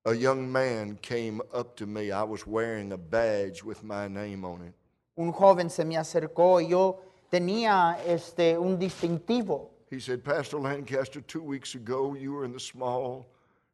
[0.06, 2.12] A young man came up to me.
[2.12, 4.74] I was wearing a badge with my name on it.
[5.15, 9.70] Un joven se me acercó y yo tenía este, un distintivo.
[9.92, 13.28] He said, Pastor Lancaster, two weeks ago, you were in the small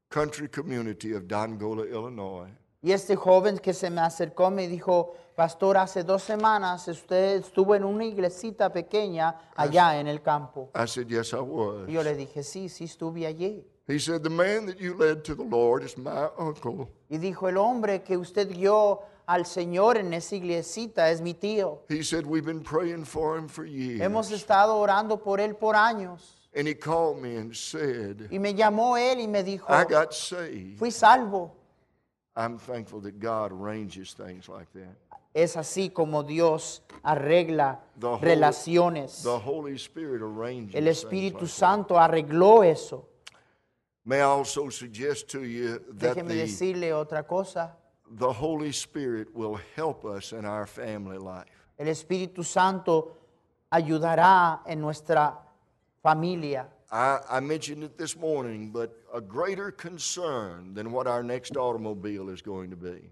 [0.10, 2.50] country community of Dongola, Illinois.
[2.82, 7.74] Y este joven que se me acercó me dijo, pastor, hace dos semanas usted estuvo
[7.74, 10.70] en una iglesita pequeña allá en el campo.
[10.76, 11.90] I said, Yes, I was.
[11.90, 13.66] Y yo le dije, sí, sí estuve allí.
[13.88, 16.88] He said, The man that you led to the Lord is my uncle.
[17.10, 21.86] Y dijo, el hombre que usted guió al Señor en esa iglesita es mi tío.
[21.90, 24.00] He said, We've been praying for him for years.
[24.00, 26.35] Hemos estado orando por él por años.
[26.56, 30.14] And he called me and said, Y me llamó él y me dijo, I got
[30.14, 30.78] saved.
[30.80, 31.52] fui salvo.
[32.36, 34.96] I'm thankful that God arranges things like that.
[35.34, 39.22] Es así como Dios arregla The Holy- relaciones.
[39.24, 41.50] The Holy Spirit arranges El things Espíritu like that.
[41.50, 43.06] Santo arregló eso.
[44.06, 47.76] May I also suggest to you that Déjeme the, decirle otra cosa.
[48.18, 51.50] the Holy Spirit will help us in our family life.
[51.78, 53.18] El Espíritu Santo
[53.72, 55.38] ayudará en nuestra
[56.06, 56.68] familia.
[56.92, 62.30] I, I mentioned it this morning, but a greater concern than what our next automobile
[62.30, 63.10] is going to be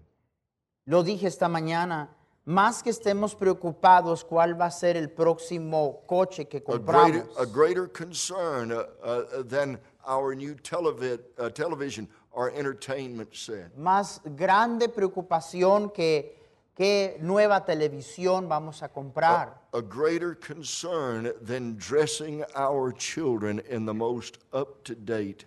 [0.86, 2.08] Lo dije esta mañana,
[2.46, 7.38] más que estemos preocupados cuál va a ser el próximo coche que a greater, compramos.
[7.40, 13.74] a greater concern uh, uh, than our new televi- uh, television or entertainment set.
[13.76, 16.43] Más grande preocupación que
[16.74, 19.54] qué nueva televisión vamos a comprar.
[19.72, 25.46] A greater concern than dressing our children in the most up to date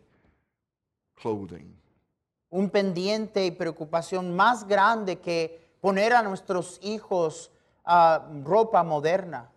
[1.15, 1.75] clothing.
[2.49, 7.51] Un pendiente y preocupación más grande que poner a nuestros hijos
[7.85, 9.49] ah, ropa moderna.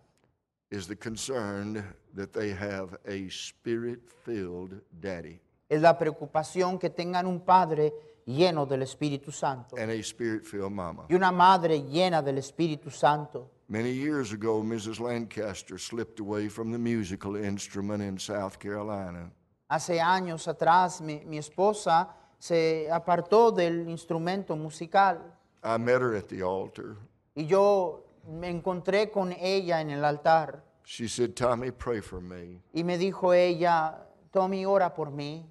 [0.71, 7.25] is the concern that they have a spirit filled daddy Es la preocupación que tengan
[7.25, 7.93] un padre
[8.35, 11.05] lleno del Espíritu Santo and a spirit filled mama.
[11.09, 13.49] y una madre llena del Espíritu Santo.
[13.67, 14.99] Many years ago, Mrs.
[14.99, 19.31] Lancaster slipped away from the musical instrument in South Carolina.
[19.69, 25.19] Hace años atrás mi, mi esposa se apartó del instrumento musical
[25.63, 26.97] I met her at the altar.
[27.35, 32.59] y yo me encontré con ella en el altar She said, Tommy, pray for me.
[32.73, 35.45] y me dijo ella, Tommy, ora por mí.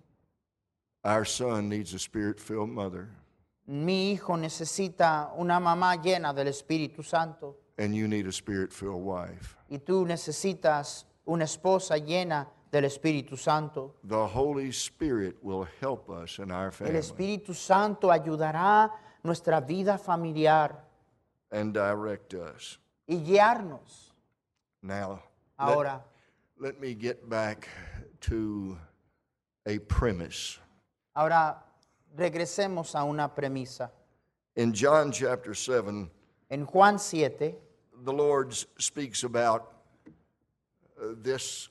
[1.05, 3.09] Our son needs a spirit filled mother,
[3.67, 9.01] Mi hijo necesita una mamá llena del Espíritu Santo and you need a spirit filled
[9.03, 9.57] wife.
[9.71, 13.95] y tú necesitas una esposa llena del Espíritu Santo.
[14.05, 16.95] The Holy Spirit will help us in our family.
[16.97, 18.91] El Espíritu Santo ayudará
[19.23, 20.75] nuestra vida familiar
[21.53, 22.79] and direct us.
[23.09, 24.13] y guiarnos.
[24.83, 25.23] Now,
[25.59, 26.03] let- Ahora,
[26.59, 27.69] let me get back
[28.23, 28.77] to
[29.67, 30.59] a premise.
[31.21, 31.63] Ahora
[32.17, 33.91] regresemos a una premisa.
[34.57, 36.11] In John chapter 7,
[36.51, 37.55] En Juan 7,
[38.05, 39.71] the Lord speaks about
[40.99, 41.69] uh, this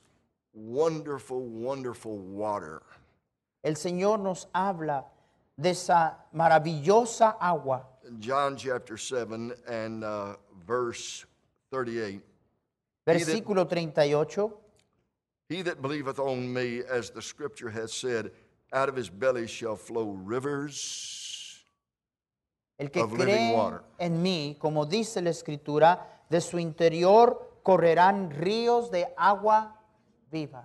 [0.54, 2.82] wonderful, wonderful water.
[3.62, 5.04] el Señor nos habla
[5.58, 7.84] de esa maravillosa agua.
[8.20, 11.26] John chapter 7 and uh, verse
[11.70, 12.20] 38.
[13.06, 14.50] Versículo 38.
[15.48, 18.30] He that believeth on me, as the scripture hath said,
[18.72, 21.64] out of his belly shall flow rivers.
[22.78, 23.82] El que of living cree water.
[23.98, 29.76] en mí, como dice la Escritura, de su interior correrán ríos de agua
[30.30, 30.64] viva.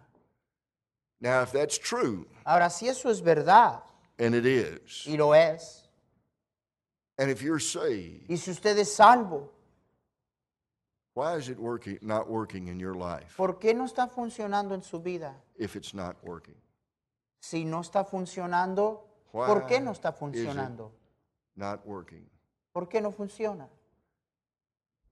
[1.20, 3.82] Now, if that's true, Ahora, si eso es verdad,
[4.20, 5.90] and it is, y lo es,
[7.18, 9.50] and if you're saved, y si usted es salvo,
[11.16, 14.84] why is it working, not working in your life ¿por qué no está funcionando en
[14.84, 15.34] su vida?
[15.58, 16.56] if it's not working?
[17.48, 20.92] Si no está funcionando, ¿por qué no está funcionando?
[21.56, 22.28] Not working.
[22.74, 23.70] ¿Por qué no funciona?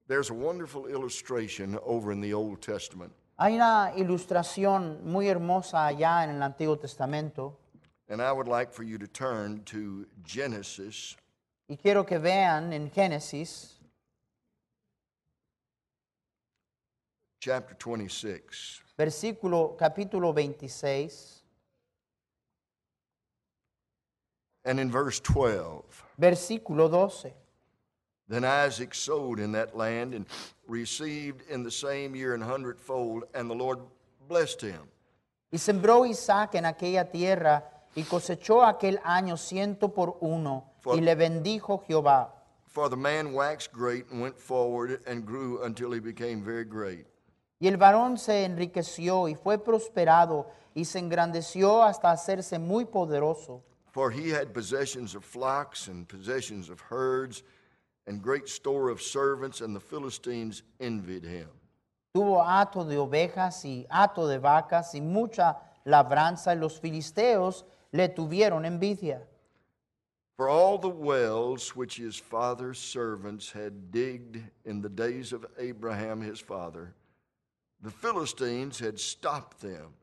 [0.07, 6.23] There's a wonderful illustration over in the Old Testament, Hay una ilustración muy hermosa allá
[6.23, 7.59] en el Antiguo Testamento
[8.09, 11.15] and I would like for you to turn to Genesis
[11.69, 13.79] y quiero que vean en Génesis
[17.39, 18.81] chapter 26.
[18.97, 21.42] versículo capítulo 26,
[24.65, 25.83] And in verse 12,
[26.19, 27.33] versículo 12.
[28.29, 30.25] then Isaac sowed in that land and
[30.67, 33.79] received in the same year an hundredfold, and the Lord
[34.27, 34.87] blessed him.
[35.51, 37.63] Y sembró Isaac en aquella tierra
[37.95, 42.29] y cosechó aquel año ciento por uno For- y le bendijo Jehová.
[42.65, 47.05] For the man waxed great and went forward and grew until he became very great.
[47.59, 53.61] Y el varón se enriqueció y fue prosperado y se engrandeció hasta hacerse muy poderoso.
[53.93, 57.43] For he had possessions of flocks and possessions of herds
[58.07, 61.47] and great store of servants, and the Philistines envied him.
[62.15, 68.09] Tuvo hato de ovejas y hato de vacas y mucha labranza y los filisteos le
[68.09, 69.21] tuvieron envidia.
[70.37, 76.19] For all the wells which his father's servants had digged in the days of Abraham
[76.21, 76.95] his father,
[77.79, 79.93] the Philistines had stopped them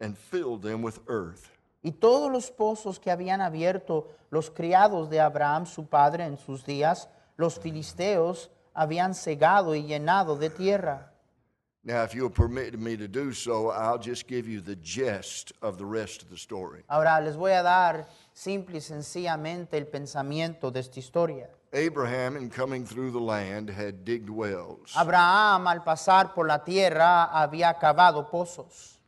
[0.00, 1.59] and filled them with earth.
[1.82, 6.64] Y todos los pozos que habían abierto los criados de Abraham su padre en sus
[6.64, 11.10] días, los filisteos habían cegado y llenado de tierra.
[11.82, 15.78] Now, if you'll permit me to do so, I'll just give you the gist of
[15.78, 16.84] the rest of the story.
[16.88, 21.48] Ahora les voy a dar simple y sencillamente el pensamiento de esta historia.
[21.72, 24.94] Abraham, in coming through the land, had digged wells.
[24.94, 28.99] Abraham al pasar por la tierra había cavado pozos.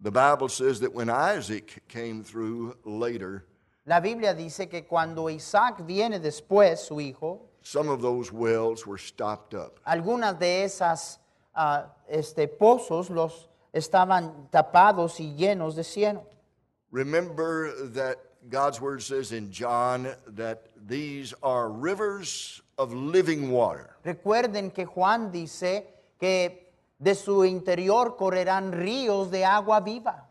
[0.00, 3.44] The Bible says that when Isaac came through later,
[3.86, 8.98] La Biblia dice que cuando Isaac viene después, su hijo, some of those wells were
[8.98, 9.80] stopped up.
[9.84, 11.18] algunas de esas
[11.54, 16.24] ah, este, pozos los estaban tapados y llenos de cieno.
[16.90, 23.96] Remember that God's word says in John that these are rivers of living water.
[24.04, 25.84] Recuerden que Juan dice
[26.20, 26.67] que
[26.98, 30.24] de su interior correrán ríos de agua viva.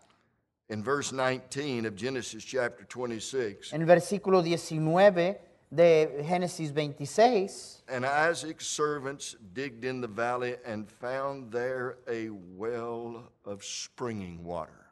[0.70, 5.40] In verse 19 of Genesis chapter 26, En versículo 19
[5.70, 13.32] de Génesis 26, and Isaac's servants digged in the valley and found there a well
[13.46, 14.88] of springing water.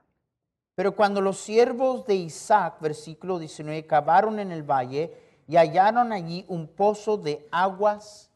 [0.75, 5.11] pero cuando los siervos de Isaac, versículo 19, cavaron en el valle
[5.47, 8.29] y hallaron allí un pozo de aguas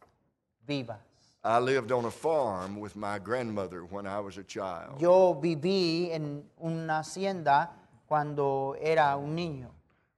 [0.65, 0.99] vivas.
[1.43, 4.99] I lived on a farm with my grandmother when I was a child.
[4.99, 7.69] Yo viví en una hacienda
[8.07, 9.69] cuando era un niño.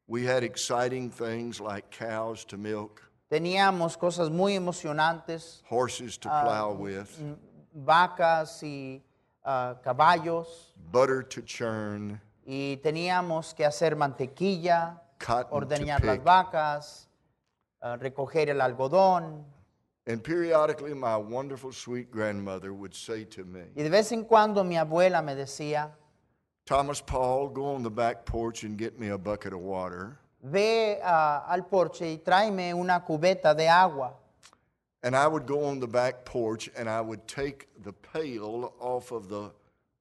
[0.07, 6.73] We had exciting things like cows to milk, Teníamos cosas muy emocionantes, horses to plow
[6.73, 7.35] with, mm,
[7.85, 9.01] vacas y
[9.45, 16.25] ah, caballos, butter to churn, y teníamos que hacer mantequilla, cotton to ordeñar las pick.
[16.25, 17.07] vacas,
[17.81, 19.45] ah, recoger el algodón.
[20.07, 24.63] And periodically, my wonderful, sweet grandmother would say to me, Y de vez en cuando
[24.63, 25.91] mi abuela me decía,
[26.65, 30.17] Thomas Paul, go on the back porch and get me a bucket of water.
[30.43, 34.13] ve ah, al porche y tráeme una cubeta de agua.
[35.03, 39.11] And I would go on the back porch and I would take the pail off
[39.11, 39.51] of the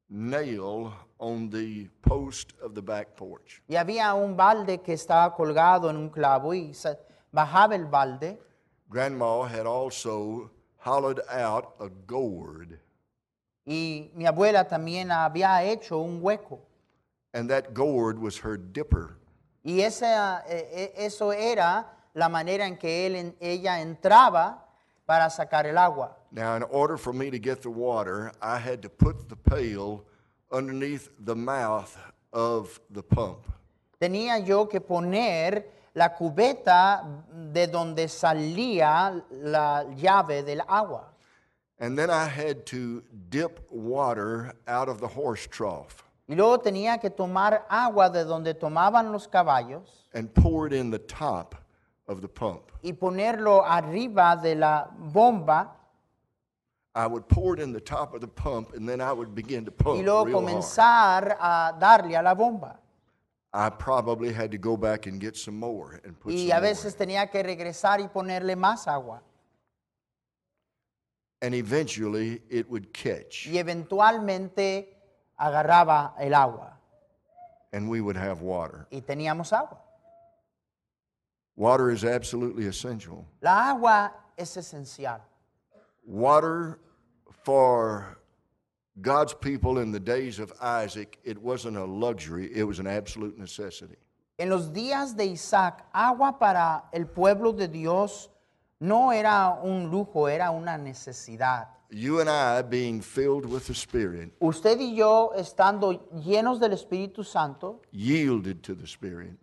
[0.08, 3.62] nail on the post of the back porch.
[3.68, 6.96] Y había un balde que estaba colgado en un clavo y sa-
[7.32, 8.38] bajaba el balde
[8.90, 12.78] Grandma had also hollowed out a gourd,
[13.64, 16.58] y mi abuela también había hecho un hueco.
[17.32, 19.16] and that gourd was her dipper.
[19.64, 24.58] Y esa, eso era la manera en que él, ella entraba
[25.06, 26.16] para sacar el agua.
[26.32, 30.04] Now, in order for me to get the water, I had to put the pail
[30.50, 31.96] underneath the mouth
[32.32, 33.46] of the pump.
[34.00, 35.64] Tenía yo que poner
[35.94, 37.04] la cubeta
[37.52, 41.06] de donde salía la llave del agua.
[41.78, 47.00] And then I had to dip water out of the horse trough Y luego tenía
[47.00, 51.54] que tomar agua de donde tomaban los caballos and pour it in the top
[52.06, 52.70] of the pump.
[52.82, 55.70] y ponerlo arriba de la bomba
[56.94, 59.64] I would pour it in the top of the pump and then I would begin
[59.64, 60.44] to pump y luego real hard.
[60.44, 62.78] comenzar a darle a la bomba.
[63.52, 66.60] I probably had to go back and get some more and put Y some a
[66.60, 66.92] more.
[66.92, 69.22] tenía que regresar y ponerle más agua.
[71.42, 74.88] And eventually it would catch Y eventualmente
[75.38, 76.76] agarraba el agua
[77.72, 78.86] and we would have water.
[78.92, 79.78] y teníamos agua.
[81.56, 83.26] Water is absolutely essential.
[83.42, 85.20] La agua es esencial.
[86.06, 86.78] Water
[87.44, 88.19] for
[89.00, 93.38] God's people in the days of Isaac, it wasn't a luxury, it was an absolute
[93.38, 93.96] necessity.
[94.38, 98.28] En los días de Isaac, agua para el pueblo de Dios
[98.80, 101.68] no era un lujo, era una necesidad.
[101.90, 105.92] You and I, being filled with the Spirit, Usted y yo, estando
[106.24, 109.36] llenos del Espíritu Santo, yielded to the Spirit,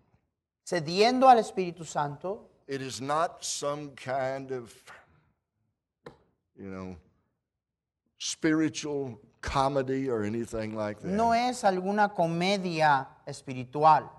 [0.63, 4.73] cediendo al Espíritu Santo, it is not some kind of,
[6.57, 6.95] you know,
[8.17, 11.07] spiritual comedy or anything like that.
[11.07, 14.11] no es alguna comedia espiritual,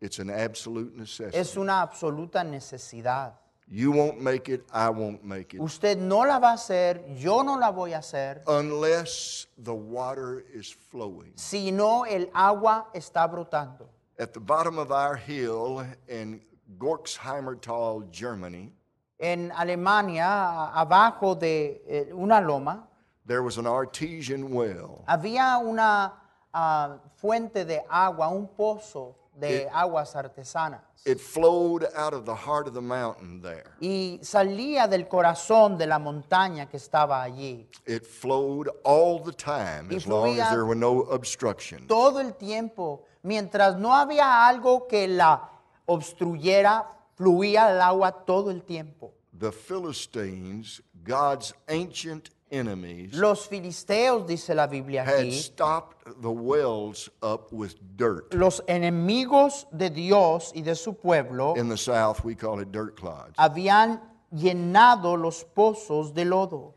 [0.00, 1.38] It's an absolute necessity.
[1.38, 3.32] es una absoluta necesidad.
[3.66, 7.42] You won't make it, I won't make it, Usted no la va a hacer, yo
[7.42, 11.32] no la voy a hacer, unless the water is flowing.
[11.36, 13.88] si no el agua está brotando.
[14.18, 16.42] At the bottom of our hill in
[16.78, 18.70] Gorxheimertal, Germany,
[19.18, 22.86] En Alemania, abajo de eh, una loma,
[23.26, 25.04] there was an artesian well.
[25.06, 26.12] había una
[26.52, 30.80] ah, fuente de agua, un pozo de aguas artesanas.
[31.06, 33.72] It flowed out of the heart of the mountain there.
[33.80, 37.68] y salía del corazón de la montaña que estaba allí.
[37.86, 41.86] It flowed all the time Y as long as fluía- there were no obstructions.
[41.88, 45.50] Todo el tiempo, mientras no había algo que la
[45.86, 49.12] obstruyera, fluía el agua todo el tiempo.
[49.36, 57.10] The Philistines, God's ancient enemies, Los filisteos, dice la Biblia had aquí, stopped the wells
[57.22, 58.32] up with dirt.
[58.34, 62.96] los enemigos de Dios y de su pueblo In the South, we call it dirt
[62.96, 63.34] clods.
[63.38, 64.00] habían
[64.32, 66.73] llenado los pozos de lodo.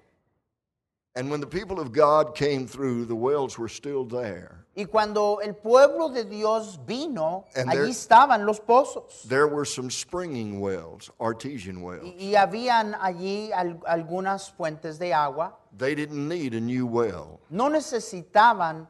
[1.18, 4.64] And when the people of God came through, the wells were still there.
[4.76, 9.24] Y cuando el pueblo de Dios vino, And allí there- estaban los pozos.
[9.28, 12.04] There were some springing wells, artesian wells.
[12.20, 15.56] Y, y habían allí al- algunas fuentes de agua.
[15.76, 17.40] They didn't need a new well.
[17.50, 18.88] No necesitaban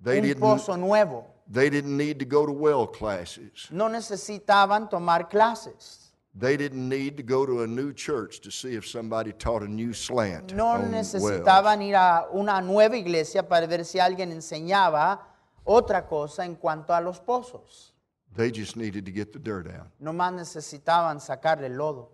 [0.00, 1.24] They un didn't, pozo nuevo.
[1.50, 3.66] they didn't need to go to well classes.
[3.72, 6.05] No necesitaban tomar clases.
[6.38, 9.68] They didn't need to go to a new church to see if somebody taught a
[9.68, 10.52] new slant.
[10.52, 15.18] No necesitaban ir a una nueva iglesia para ver si alguien enseñaba
[15.64, 17.92] otra cosa en cuanto a los pozos.
[18.36, 19.88] They just needed to get the dirt out.
[19.98, 22.10] Nomás necesitaban sacarle el lodo.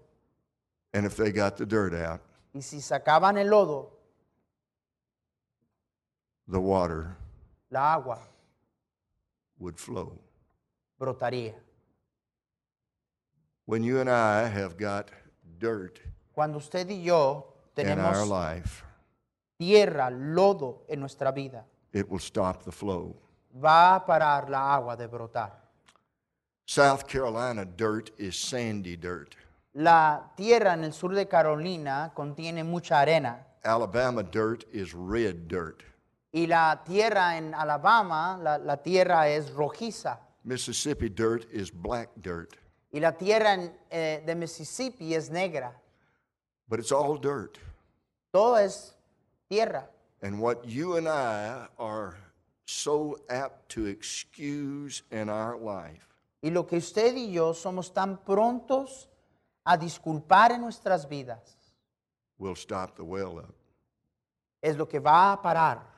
[0.95, 2.20] And if they got the dirt out,
[2.55, 3.91] Y si sacaban el lodo,
[6.47, 7.16] the water
[7.73, 8.20] la agua
[9.59, 10.16] would flow.
[11.01, 11.55] brotaría.
[13.66, 15.08] When you and I have got
[15.58, 16.00] dirt
[16.34, 17.46] Cuando usted y yo
[17.76, 18.84] in our tenemos life,
[19.58, 23.14] tierra, lodo en nuestra vida, it will stop the flow.
[23.54, 25.52] va a parar la agua de brotar.
[26.66, 29.36] South Carolina dirt is sandy dirt.
[29.74, 35.82] La tierra en el sur de Carolina contiene mucha arena Alabama dirt is red dirt.
[36.32, 42.56] y la tierra en Alabama, la, la tierra es rojiza Mississippi dirt is black dirt.
[42.93, 43.57] Y la tierra
[43.90, 45.72] eh, de Mississippi es negra.
[46.68, 47.59] But it's all dirt.
[48.30, 48.95] Todo es
[49.49, 49.88] tierra.
[50.22, 52.14] And what you and I are
[52.64, 56.07] so apt to excuse in our life
[56.43, 59.09] Y lo que usted y yo somos tan prontos
[59.64, 61.57] a disculpar en nuestras vidas
[62.38, 63.55] will stop the well up.
[64.61, 65.91] es lo que va a parar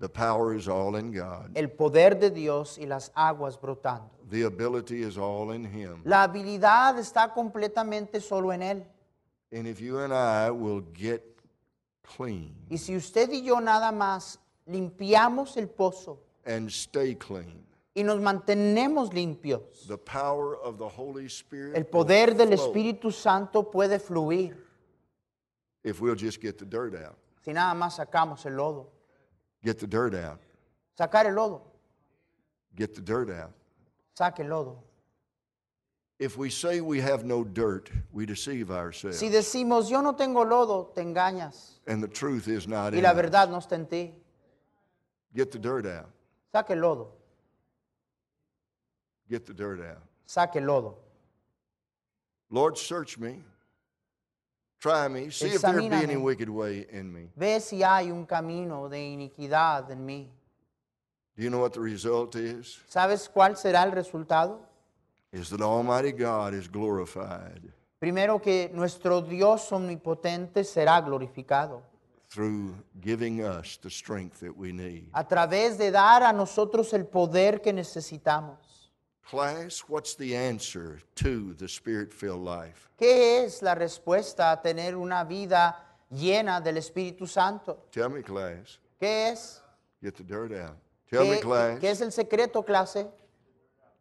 [0.00, 1.56] The power is all in God.
[1.56, 4.10] el poder de Dios y las aguas brotando.
[4.30, 6.02] The ability is all in Him.
[6.04, 8.84] La habilidad está completamente solo en Él.
[9.50, 11.22] And if you and I will get
[12.02, 18.04] clean Y si usted y yo nada más limpiamos el pozo and stay clean, y
[18.04, 23.98] nos mantenemos limpios, the power of the Holy Spirit el poder del Espíritu Santo puede
[23.98, 24.56] fluir
[25.82, 27.16] if we'll just get the dirt out.
[27.42, 28.97] si nada más sacamos el lodo.
[29.64, 30.40] Get the dirt out.
[30.98, 31.62] Sacar el lodo,
[32.76, 33.52] Get the dirt out.
[34.18, 34.78] saque el lodo.
[36.18, 39.18] If we say we have no dirt, we deceive ourselves.
[39.18, 43.02] Si decimos yo no tengo lodo, te engañas and the truth is not y in
[43.04, 43.16] la us.
[43.16, 44.14] verdad no está en ti.
[45.34, 46.08] Get the dirt out.
[46.52, 47.08] Saque el lodo,
[49.30, 50.02] Get the dirt out.
[50.26, 50.94] saque el lodo.
[52.50, 53.42] Lord, search me.
[54.80, 55.30] Try me.
[55.30, 57.30] See if there be any wicked way in me.
[57.36, 60.28] Ve si hay un camino de iniquidad en mí.
[61.36, 62.80] Do you know what the result is?
[62.88, 64.60] ¿Sabes cuál será el resultado?
[65.32, 71.82] Is that Almighty God is glorified Primero que nuestro Dios omnipotente será glorificado
[72.30, 75.08] through giving us the strength that we need.
[75.12, 78.58] a través de dar a nosotros el poder que necesitamos.
[79.28, 82.88] Class, what's the answer to the spirit filled life?
[82.98, 85.76] ¿Qué es la respuesta a tener una vida
[86.10, 87.84] llena del Espíritu Santo?
[87.92, 88.78] Tell me, class.
[88.98, 89.60] ¿Qué es?
[90.02, 90.78] Get the dirt out.
[91.10, 91.78] Tell me, ¿Qué, class.
[91.78, 93.06] qué es el secreto, clase?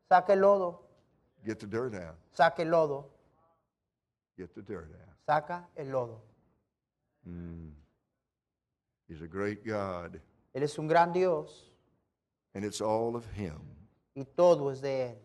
[0.07, 0.81] Saque el lodo,
[1.45, 2.15] Get the dirt out.
[2.31, 3.09] saque el lodo,
[4.37, 5.15] Get the dirt out.
[5.25, 6.21] saca el lodo.
[7.27, 7.71] Mm.
[9.09, 10.21] He's a great God,
[10.53, 11.65] Él es un gran Dios
[12.55, 13.59] and it's all of Him.
[14.17, 14.25] Y
[14.81, 15.15] de Él.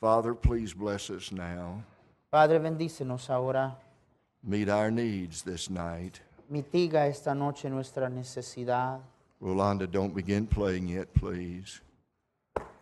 [0.00, 1.82] Father, please bless us now.
[2.30, 3.76] Padre, bendícenos ahora.
[4.44, 6.20] Meet our needs this night.
[6.48, 9.00] Mitiga esta noche nuestra necesidad.
[9.40, 11.80] Rolando, don't begin playing yet, please.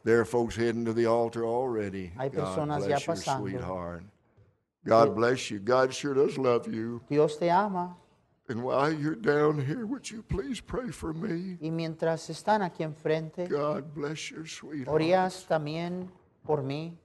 [0.05, 2.12] There are folks heading to the altar already.
[2.18, 3.40] Hay God personas ya bless your pasando.
[3.40, 4.03] sweetheart.
[4.84, 5.61] God bless you.
[5.61, 7.01] God sure does love you.
[7.09, 7.96] Dios te ama
[8.51, 11.57] And while you're down here, would you please pray for me?
[11.62, 14.88] y mientras están aquí enfrente, God bless your sweetheart.
[14.88, 16.11] orías también
[16.44, 16.96] por mí.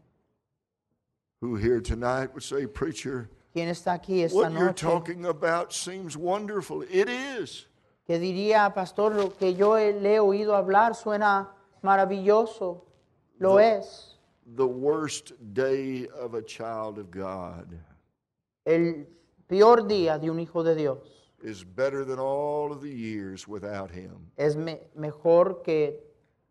[1.42, 4.82] Who here tonight would say, Preacher, ¿Quién está aquí esta what you're noche?
[4.88, 6.82] talking about seems wonderful.
[6.82, 7.68] It is.
[8.08, 11.52] Que diría, pastor, lo que yo he- le he oído hablar suena
[11.84, 12.82] maravilloso.
[13.38, 14.18] Lo es.
[14.56, 17.68] The worst day of a child of God
[18.66, 19.06] El
[19.48, 21.15] peor día de un hijo de Dios
[21.46, 24.32] is better than all of the years without Him.
[24.38, 26.00] es me- mejor que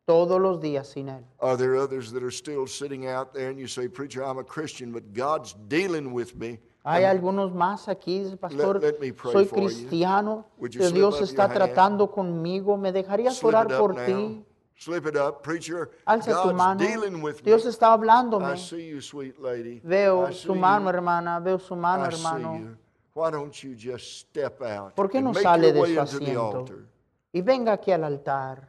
[0.06, 1.24] todos los días sin Él.
[1.40, 4.44] Are there others that are still sitting out there and you say, Preacher, I'm a
[4.44, 6.58] Christian, but God's dealing with me?
[6.86, 8.98] Hay algunos más aquí, pastor, let
[9.32, 12.76] soy cristiano, Dios está tratando conmigo.
[12.76, 14.04] ¿Me dejarías Slip orar por now.
[14.04, 14.44] ti?
[14.76, 15.90] Slip it up, preacher.
[16.06, 16.78] Alza tu mano.
[16.78, 17.42] dealing with me.
[17.44, 18.56] Dios está I hablándome.
[18.58, 19.80] see you, sweet lady.
[19.82, 20.96] Veo I see su mano, you.
[20.96, 21.40] hermana.
[21.40, 22.76] Veo su mano, I hermano.
[23.14, 25.94] Why don't you just step out ¿Por qué and no make sale your de way
[25.94, 26.54] su into the asiento?
[26.58, 26.84] altar?
[27.32, 28.68] Y venga aquí al altar.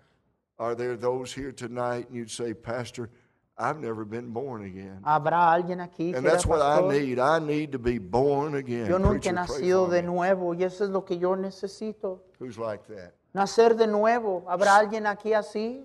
[0.59, 3.09] Are there those here tonight and you'd say, Pastor,
[3.57, 5.01] I've never been born again.
[5.03, 6.91] ¿Habrá alguien aquí que And era that's what I pastor?
[6.93, 7.19] need.
[7.19, 8.85] I need to be born again.
[8.87, 10.07] Yo nunca he Preacher, pray nacido for de me.
[10.07, 12.19] nuevo y eso es lo que yo necesito.
[12.39, 13.13] Who's like that?
[13.33, 14.43] Nacer de nuevo.
[14.47, 15.83] ¿Habrá alguien aquí así?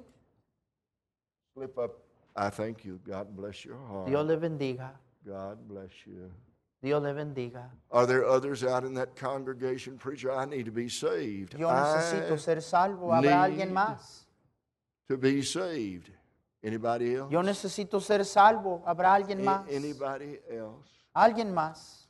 [1.54, 1.96] Flip up.
[2.36, 3.00] I thank you.
[3.06, 4.06] God bless your heart.
[4.06, 4.92] Dios le bendiga.
[5.26, 6.30] God bless you.
[6.82, 7.70] Dios le bendiga.
[7.90, 10.32] Are there others out in that congregation, preacher?
[10.32, 11.54] I need to be saved.
[11.58, 13.12] Yo necesito I ser salvo.
[13.12, 14.26] ¿Habrá alguien más?
[15.08, 16.10] to be saved.
[16.62, 17.30] Anybody else?
[17.32, 18.82] Yo necesito ser salvo.
[18.86, 19.68] ¿Habrá alguien más?
[19.70, 20.88] Anybody else?
[21.14, 22.06] ¿Alguien más?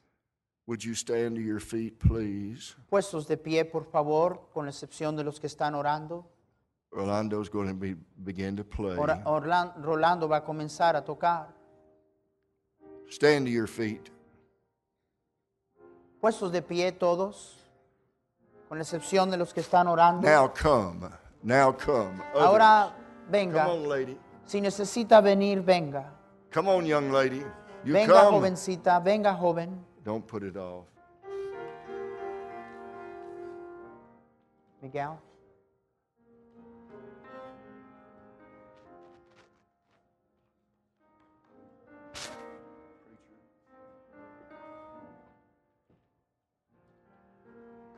[0.66, 2.77] Would you stand to your feet, please?
[2.89, 6.27] Puestos de pie, por favor, con excepción de los que están orando.
[6.93, 8.97] Orlando's going to be, begin to play.
[8.97, 11.49] Ora- Orlan- Rolando va a comenzar a tocar.
[13.09, 14.11] Stand to your feet.
[16.21, 17.57] Puestos de pie todos,
[18.68, 20.29] con la excepción de los que están orando.
[20.29, 21.09] Now come.
[21.43, 22.21] Now come.
[22.35, 22.45] Others.
[22.47, 23.68] Ahora Come venga.
[23.68, 24.18] on, lady.
[24.45, 26.12] Si necesita venir, venga.
[26.53, 27.43] Come on, young lady.
[27.85, 28.37] You Venga, come.
[28.37, 29.83] jovencita, venga, joven.
[30.05, 30.85] Don't put it off.
[34.83, 35.18] Miguel.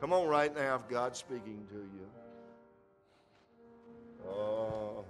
[0.03, 2.09] Come on right now if God's speaking to you.
[4.27, 5.05] Oh.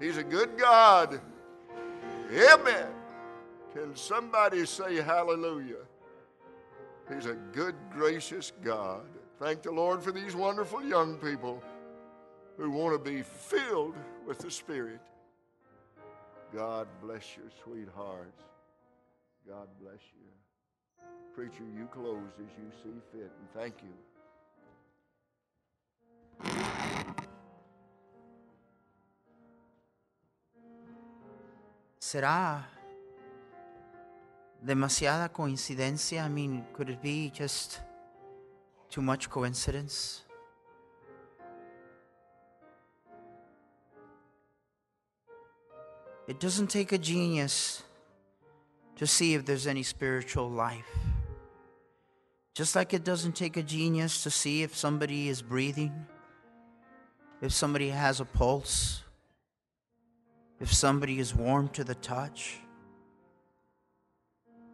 [0.00, 1.20] He's a good God.
[2.32, 2.86] Amen.
[3.72, 5.82] Can somebody say hallelujah?
[7.12, 9.02] He's a good, gracious God.
[9.40, 11.60] Thank the Lord for these wonderful young people
[12.56, 15.00] who want to be filled with the Spirit.
[16.54, 18.44] God bless your sweethearts.
[19.44, 20.24] God bless you.
[21.34, 23.94] Preacher, you close as you see fit, and thank you.
[31.98, 32.68] ¿Será
[34.62, 36.24] demasiada coincidencia?
[36.24, 37.80] I mean, could it be just
[38.88, 40.22] too much coincidence?
[46.28, 47.82] It doesn't take a genius
[48.96, 50.98] to see if there's any spiritual life.
[52.54, 56.06] Just like it doesn't take a genius to see if somebody is breathing,
[57.42, 59.02] if somebody has a pulse,
[60.60, 62.60] if somebody is warm to the touch,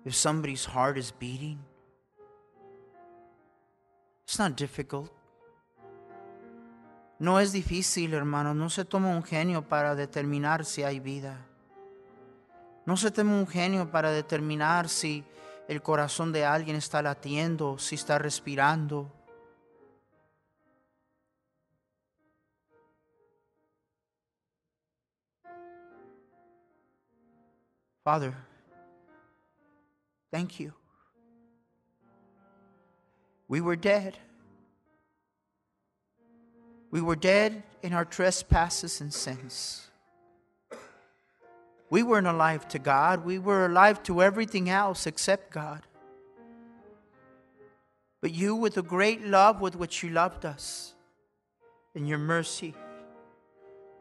[0.04, 1.58] if somebody's heart is beating.
[4.24, 5.10] It's not difficult.
[7.18, 8.54] No es difícil, hermano.
[8.54, 11.36] No se toma un genio para determinar si hay vida.
[12.90, 15.24] No se toma un genio para determinar si
[15.68, 19.08] el corazón de alguien está latiendo, si está respirando.
[28.02, 28.34] Father,
[30.32, 30.72] thank you.
[33.46, 34.18] We were dead.
[36.90, 39.89] We were dead in our trespasses and sins.
[41.90, 43.24] We weren't alive to God.
[43.24, 45.82] We were alive to everything else except God.
[48.22, 50.94] But you, with the great love with which you loved us,
[51.94, 52.74] in your mercy,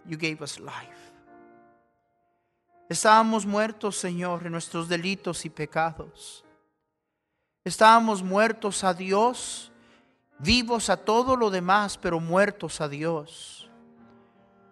[0.08, 1.12] you gave us life.
[2.90, 6.44] Estábamos muertos, Señor, en nuestros delitos y pecados.
[7.64, 9.72] Estábamos muertos a Dios,
[10.40, 13.69] vivos a todo lo demás, pero muertos a Dios.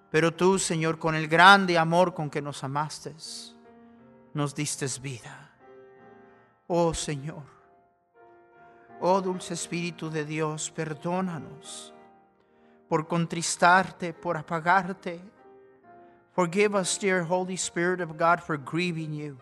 [0.09, 3.13] Pero tú, Señor, con el grande amor con que nos amaste,
[4.33, 5.51] nos diste vida.
[6.67, 7.43] Oh Señor,
[9.01, 11.93] oh dulce Espíritu de Dios, perdónanos
[12.87, 15.19] por contristarte, por apagarte.
[16.33, 19.37] Forgive us, dear Holy Spirit of God, for grieving you,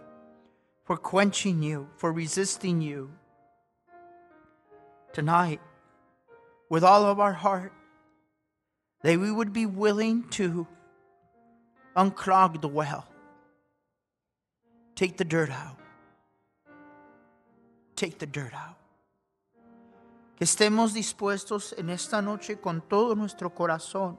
[0.84, 3.10] for quenching you, for resisting you.
[5.14, 5.60] Tonight,
[6.70, 7.74] with all of our heart,
[9.06, 10.66] that we would be willing to
[11.96, 13.06] unclog the well,
[14.96, 15.78] take the dirt out,
[17.96, 18.78] take the dirt out.
[20.38, 24.18] Que estemos dispuestos en esta noche con todo nuestro corazón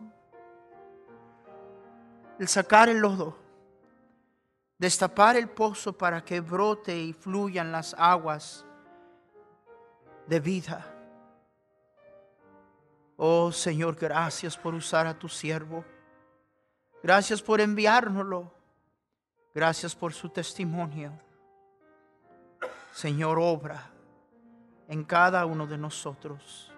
[2.39, 3.37] el sacar el lodo,
[4.79, 8.65] destapar el pozo para que brote y fluyan las aguas
[10.29, 10.96] de vida.
[13.17, 15.85] Oh Señor, gracias por usar a tu siervo.
[17.03, 18.53] Gracias por enviárnoslo.
[19.55, 21.13] Gracias por su testimonio.
[22.93, 23.91] Señor, obra
[24.89, 26.71] en cada uno de nosotros.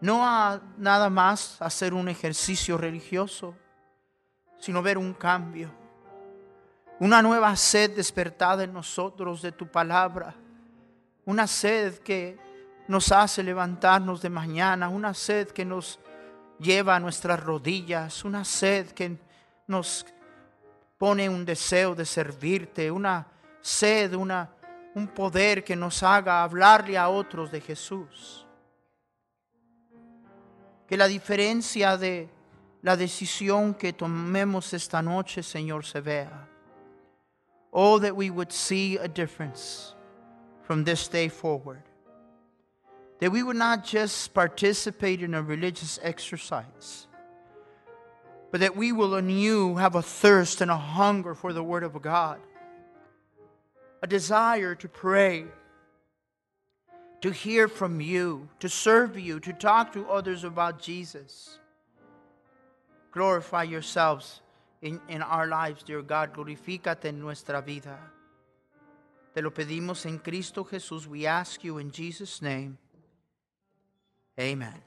[0.00, 3.54] No a nada más hacer un ejercicio religioso,
[4.58, 5.70] sino ver un cambio.
[6.98, 10.34] Una nueva sed despertada en nosotros de tu palabra.
[11.24, 12.38] Una sed que
[12.88, 14.88] nos hace levantarnos de mañana.
[14.88, 15.98] Una sed que nos
[16.58, 18.24] lleva a nuestras rodillas.
[18.24, 19.18] Una sed que
[19.66, 20.06] nos
[20.98, 22.90] pone un deseo de servirte.
[22.90, 23.26] Una
[23.60, 24.50] sed, una,
[24.94, 28.46] un poder que nos haga hablarle a otros de Jesús.
[30.86, 32.28] Que la diferencia de
[32.82, 36.48] la decisión que tomemos esta noche, Señor, se vea.
[37.70, 39.94] Oh, that we would see a difference
[40.62, 41.82] from this day forward.
[43.24, 47.06] That we would not just participate in a religious exercise,
[48.50, 52.02] but that we will anew have a thirst and a hunger for the Word of
[52.02, 52.38] God.
[54.02, 55.46] a desire to pray,
[57.22, 61.58] to hear from you, to serve you, to talk to others about Jesus.
[63.10, 64.42] Glorify yourselves
[64.82, 66.34] in, in our lives, dear God.
[66.34, 67.98] Glorifícate en nuestra vida.
[69.34, 71.06] Te lo pedimos en Cristo Jesús.
[71.06, 72.76] We ask you in Jesus' name.
[74.38, 74.80] Amen.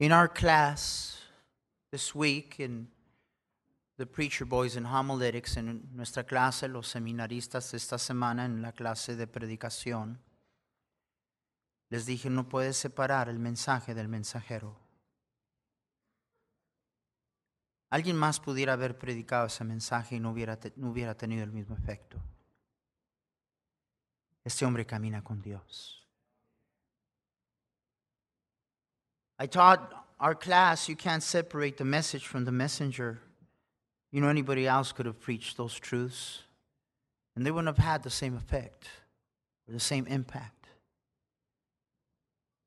[0.00, 1.11] In our class
[1.92, 2.88] this week, in
[3.98, 9.14] the Preacher Boys in Homiletics, en nuestra clase, los seminaristas esta semana, en la clase
[9.14, 10.18] de predicación,
[11.90, 14.80] les dije, no puedes separar el mensaje del mensajero.
[17.90, 21.76] Alguien más pudiera haber predicado ese mensaje y no hubiera, no hubiera tenido el mismo
[21.76, 22.18] efecto.
[24.42, 26.08] Este hombre camina con Dios.
[29.38, 33.18] I taught our class you can't separate the message from the messenger.
[34.12, 36.42] You know, anybody else could have preached those truths,
[37.34, 38.88] and they wouldn't have had the same effect
[39.68, 40.68] or the same impact.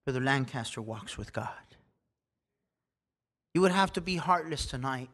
[0.05, 1.49] Brother Lancaster walks with God.
[3.53, 5.09] You would have to be heartless tonight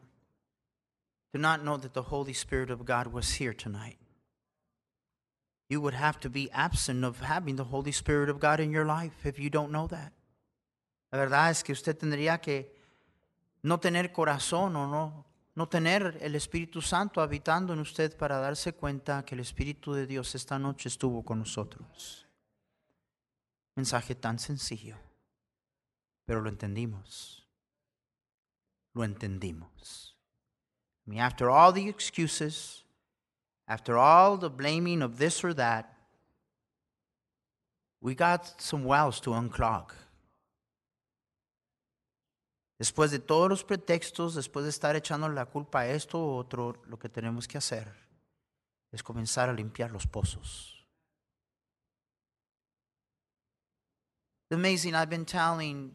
[1.32, 3.98] to not know that the Holy Spirit of God was here tonight.
[5.70, 8.84] You would have to be absent of having the Holy Spirit of God in your
[8.84, 10.12] life if you don't know that.
[11.12, 12.74] La verdad es que usted tendría que
[13.62, 18.72] no tener corazón o no, no tener el Espíritu Santo habitando en usted para darse
[18.72, 22.26] cuenta que el Espíritu de Dios esta noche estuvo con nosotros.
[23.76, 24.96] Mensaje tan sencillo,
[26.24, 27.46] pero lo entendimos.
[28.94, 30.16] Lo entendimos.
[31.06, 32.84] I mean, after all the excuses,
[33.68, 35.94] after all the blaming of this or that,
[38.00, 39.92] we got some wells to unclog.
[42.82, 46.82] Después de todos los pretextos, después de estar echando la culpa a esto u otro,
[46.88, 47.86] lo que tenemos que hacer
[48.90, 50.84] es comenzar a limpiar los pozos.
[54.50, 55.92] It's amazing, I've been telling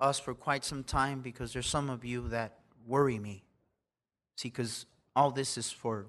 [0.00, 2.50] us for quite some time because there's some of you that
[2.84, 3.44] worry me.
[4.34, 6.06] See, because all this is for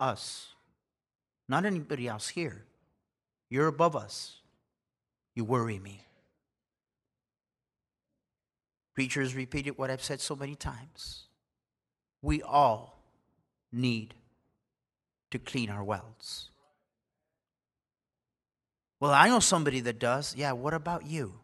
[0.00, 0.54] us,
[1.50, 2.64] not anybody else here.
[3.50, 4.40] You're above us.
[5.34, 6.00] You worry me.
[8.94, 11.26] Preachers repeated what I've said so many times.
[12.22, 13.02] We all
[13.72, 14.14] need
[15.30, 16.50] to clean our wells.
[19.00, 20.34] Well, I know somebody that does.
[20.36, 21.34] Yeah, what about you?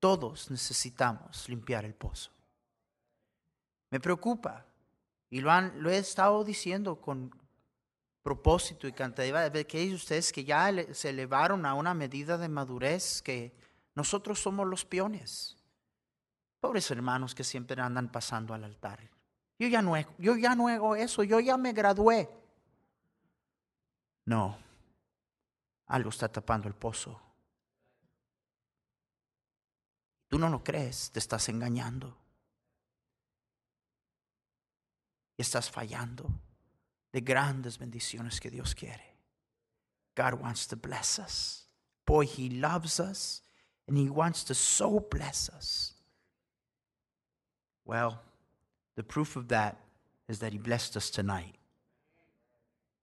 [0.00, 2.30] Todos necesitamos limpiar el pozo.
[3.90, 4.64] Me preocupa,
[5.30, 7.30] y lo, han, lo he estado diciendo con
[8.22, 13.20] propósito y cantidad de que ustedes que ya se elevaron a una medida de madurez
[13.20, 13.52] que
[13.94, 15.56] nosotros somos los peones.
[16.64, 18.98] Pobres hermanos que siempre andan pasando al altar.
[19.58, 22.26] Yo ya no, yo ya no hago eso, yo ya me gradué.
[24.24, 24.56] No,
[25.84, 27.20] algo está tapando el pozo.
[30.26, 32.16] Tú no lo crees, te estás engañando.
[35.36, 36.30] Y estás fallando
[37.12, 39.18] de grandes bendiciones que Dios quiere.
[40.16, 41.68] God wants to bless us.
[42.06, 43.42] Boy, He loves us
[43.86, 45.93] and He wants to so bless us.
[47.84, 48.20] Well,
[48.96, 49.76] the proof of that
[50.28, 51.54] is that He blessed us tonight.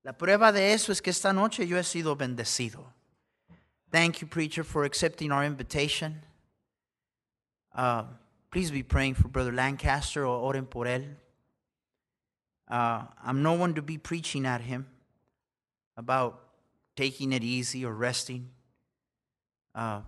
[0.04, 2.84] La prueba de eso es que esta noche yo he sido bendecido.
[3.92, 6.22] Thank you, preacher, for accepting our invitation.
[7.76, 8.04] Uh,
[8.50, 11.06] please be praying for Brother Lancaster or oren por él.
[12.68, 14.88] Uh, I'm no one to be preaching at him
[15.98, 16.40] about
[16.96, 18.50] taking it easy or resting.
[19.76, 20.02] Uh,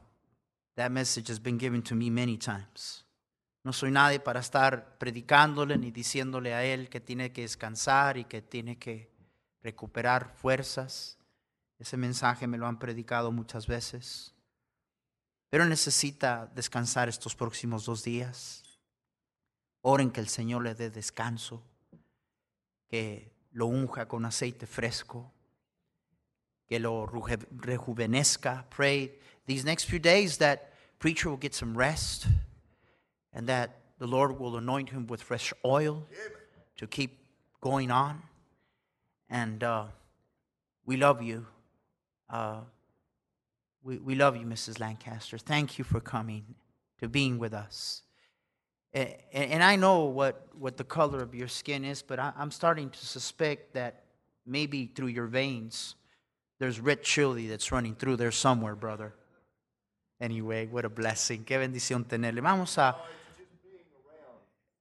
[0.76, 3.04] that message has been given to me many times.
[3.64, 8.26] No soy nadie para estar predicándole ni diciéndole a él que tiene que descansar y
[8.26, 9.10] que tiene que
[9.62, 11.18] recuperar fuerzas.
[11.80, 14.34] Ese mensaje me lo han predicado muchas veces.
[15.50, 18.64] Pero necesita descansar estos próximos dos días.
[19.82, 21.64] Oren que el Señor le dé descanso,
[22.90, 25.32] que lo unja con aceite fresco,
[26.68, 28.68] que lo rejuvenezca.
[28.70, 32.26] Pray these next few days that preacher will get some rest
[33.34, 36.06] and that the Lord will anoint him with fresh oil
[36.78, 37.20] to keep
[37.62, 38.22] going on.
[39.30, 39.86] And uh,
[40.86, 41.48] we love you.
[42.30, 42.62] Uh,
[43.84, 44.80] we, we love you, Mrs.
[44.80, 45.38] Lancaster.
[45.38, 46.44] Thank you for coming,
[47.00, 48.04] to being with us.
[48.94, 52.52] And, and I know what, what the color of your skin is, but I, I'm
[52.52, 54.04] starting to suspect that
[54.46, 55.96] maybe through your veins,
[56.60, 59.16] there's red chili that's running through there somewhere, brother.
[60.22, 61.44] Anyway, what a blessing.
[61.44, 62.42] Qué bendición tenerle.
[62.42, 62.96] Vamos a.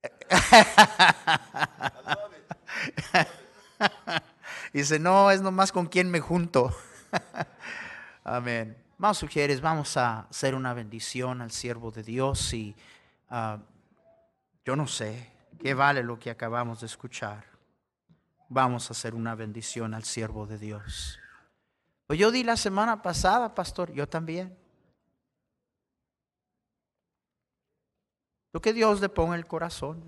[4.72, 6.74] Dice, no, es nomás con quien me junto.
[8.24, 8.76] Amén.
[8.98, 12.74] Vamos, sugieres, vamos a hacer una bendición al siervo de Dios y
[13.30, 13.58] ah,
[14.64, 17.44] yo no sé qué vale lo que acabamos de escuchar.
[18.48, 21.18] Vamos a hacer una bendición al siervo de Dios.
[22.06, 24.56] Pues yo di la semana pasada, pastor, yo también.
[28.52, 30.02] Lo que Dios le ponga en el corazón,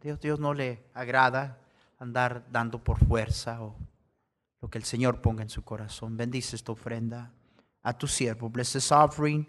[0.00, 1.58] Dios, Dios no le agrada
[1.98, 3.76] andar dando por fuerza o
[4.62, 6.16] lo que el Señor ponga en su corazón.
[6.16, 7.32] Bendice esta ofrenda
[7.82, 8.48] a tu siervo.
[8.48, 9.46] Bless this offering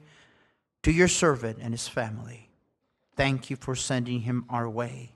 [0.82, 2.50] to your servant and his family.
[3.16, 5.16] Thank you for sending him our way.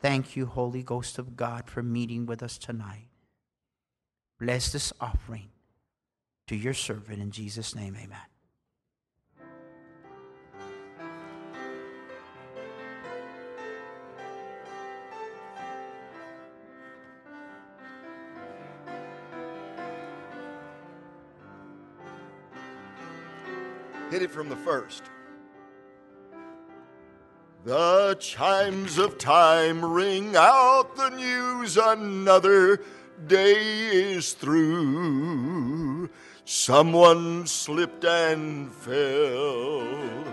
[0.00, 3.08] Thank you, Holy Ghost of God, for meeting with us tonight.
[4.38, 5.48] Bless this offering
[6.46, 7.96] to your servant in Jesus' name.
[7.96, 8.35] Amen.
[24.10, 25.02] Hit it from the first.
[27.64, 32.80] The chimes of time ring out the news another
[33.26, 36.08] day is through.
[36.44, 40.24] Someone slipped and fell.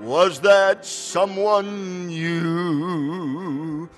[0.00, 3.90] Was that someone you?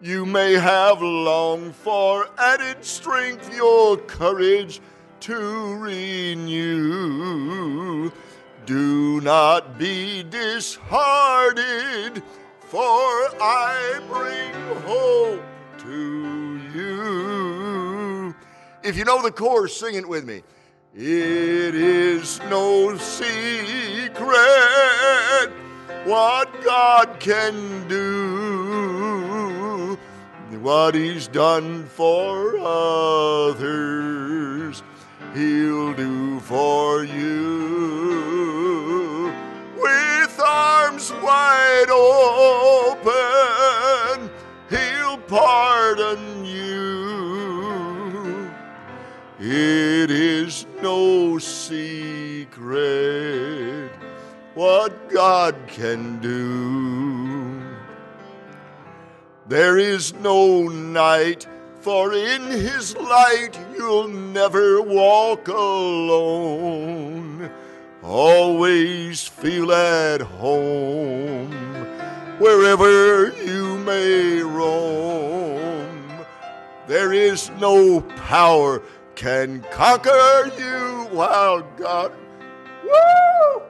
[0.00, 4.80] You may have longed for added strength, your courage
[5.20, 7.04] to renew.
[8.66, 12.22] Do not be disheartened,
[12.60, 15.42] for I bring hope
[15.80, 18.34] to you.
[18.82, 20.42] If you know the chorus, sing it with me.
[20.94, 24.24] It is no secret
[26.04, 29.98] what God can do,
[30.60, 33.54] what He's done for others,
[35.34, 38.23] He'll do for you.
[40.54, 43.10] Arms wide open,
[44.70, 48.50] He'll pardon you.
[49.40, 52.70] It is no secret
[54.54, 57.60] what God can do.
[59.48, 61.48] There is no night,
[61.80, 67.50] for in His light you'll never walk alone.
[68.04, 71.50] Always feel at home
[72.38, 76.26] wherever you may roam.
[76.86, 78.82] There is no power
[79.14, 82.12] can conquer you while God.
[82.84, 83.62] Woo!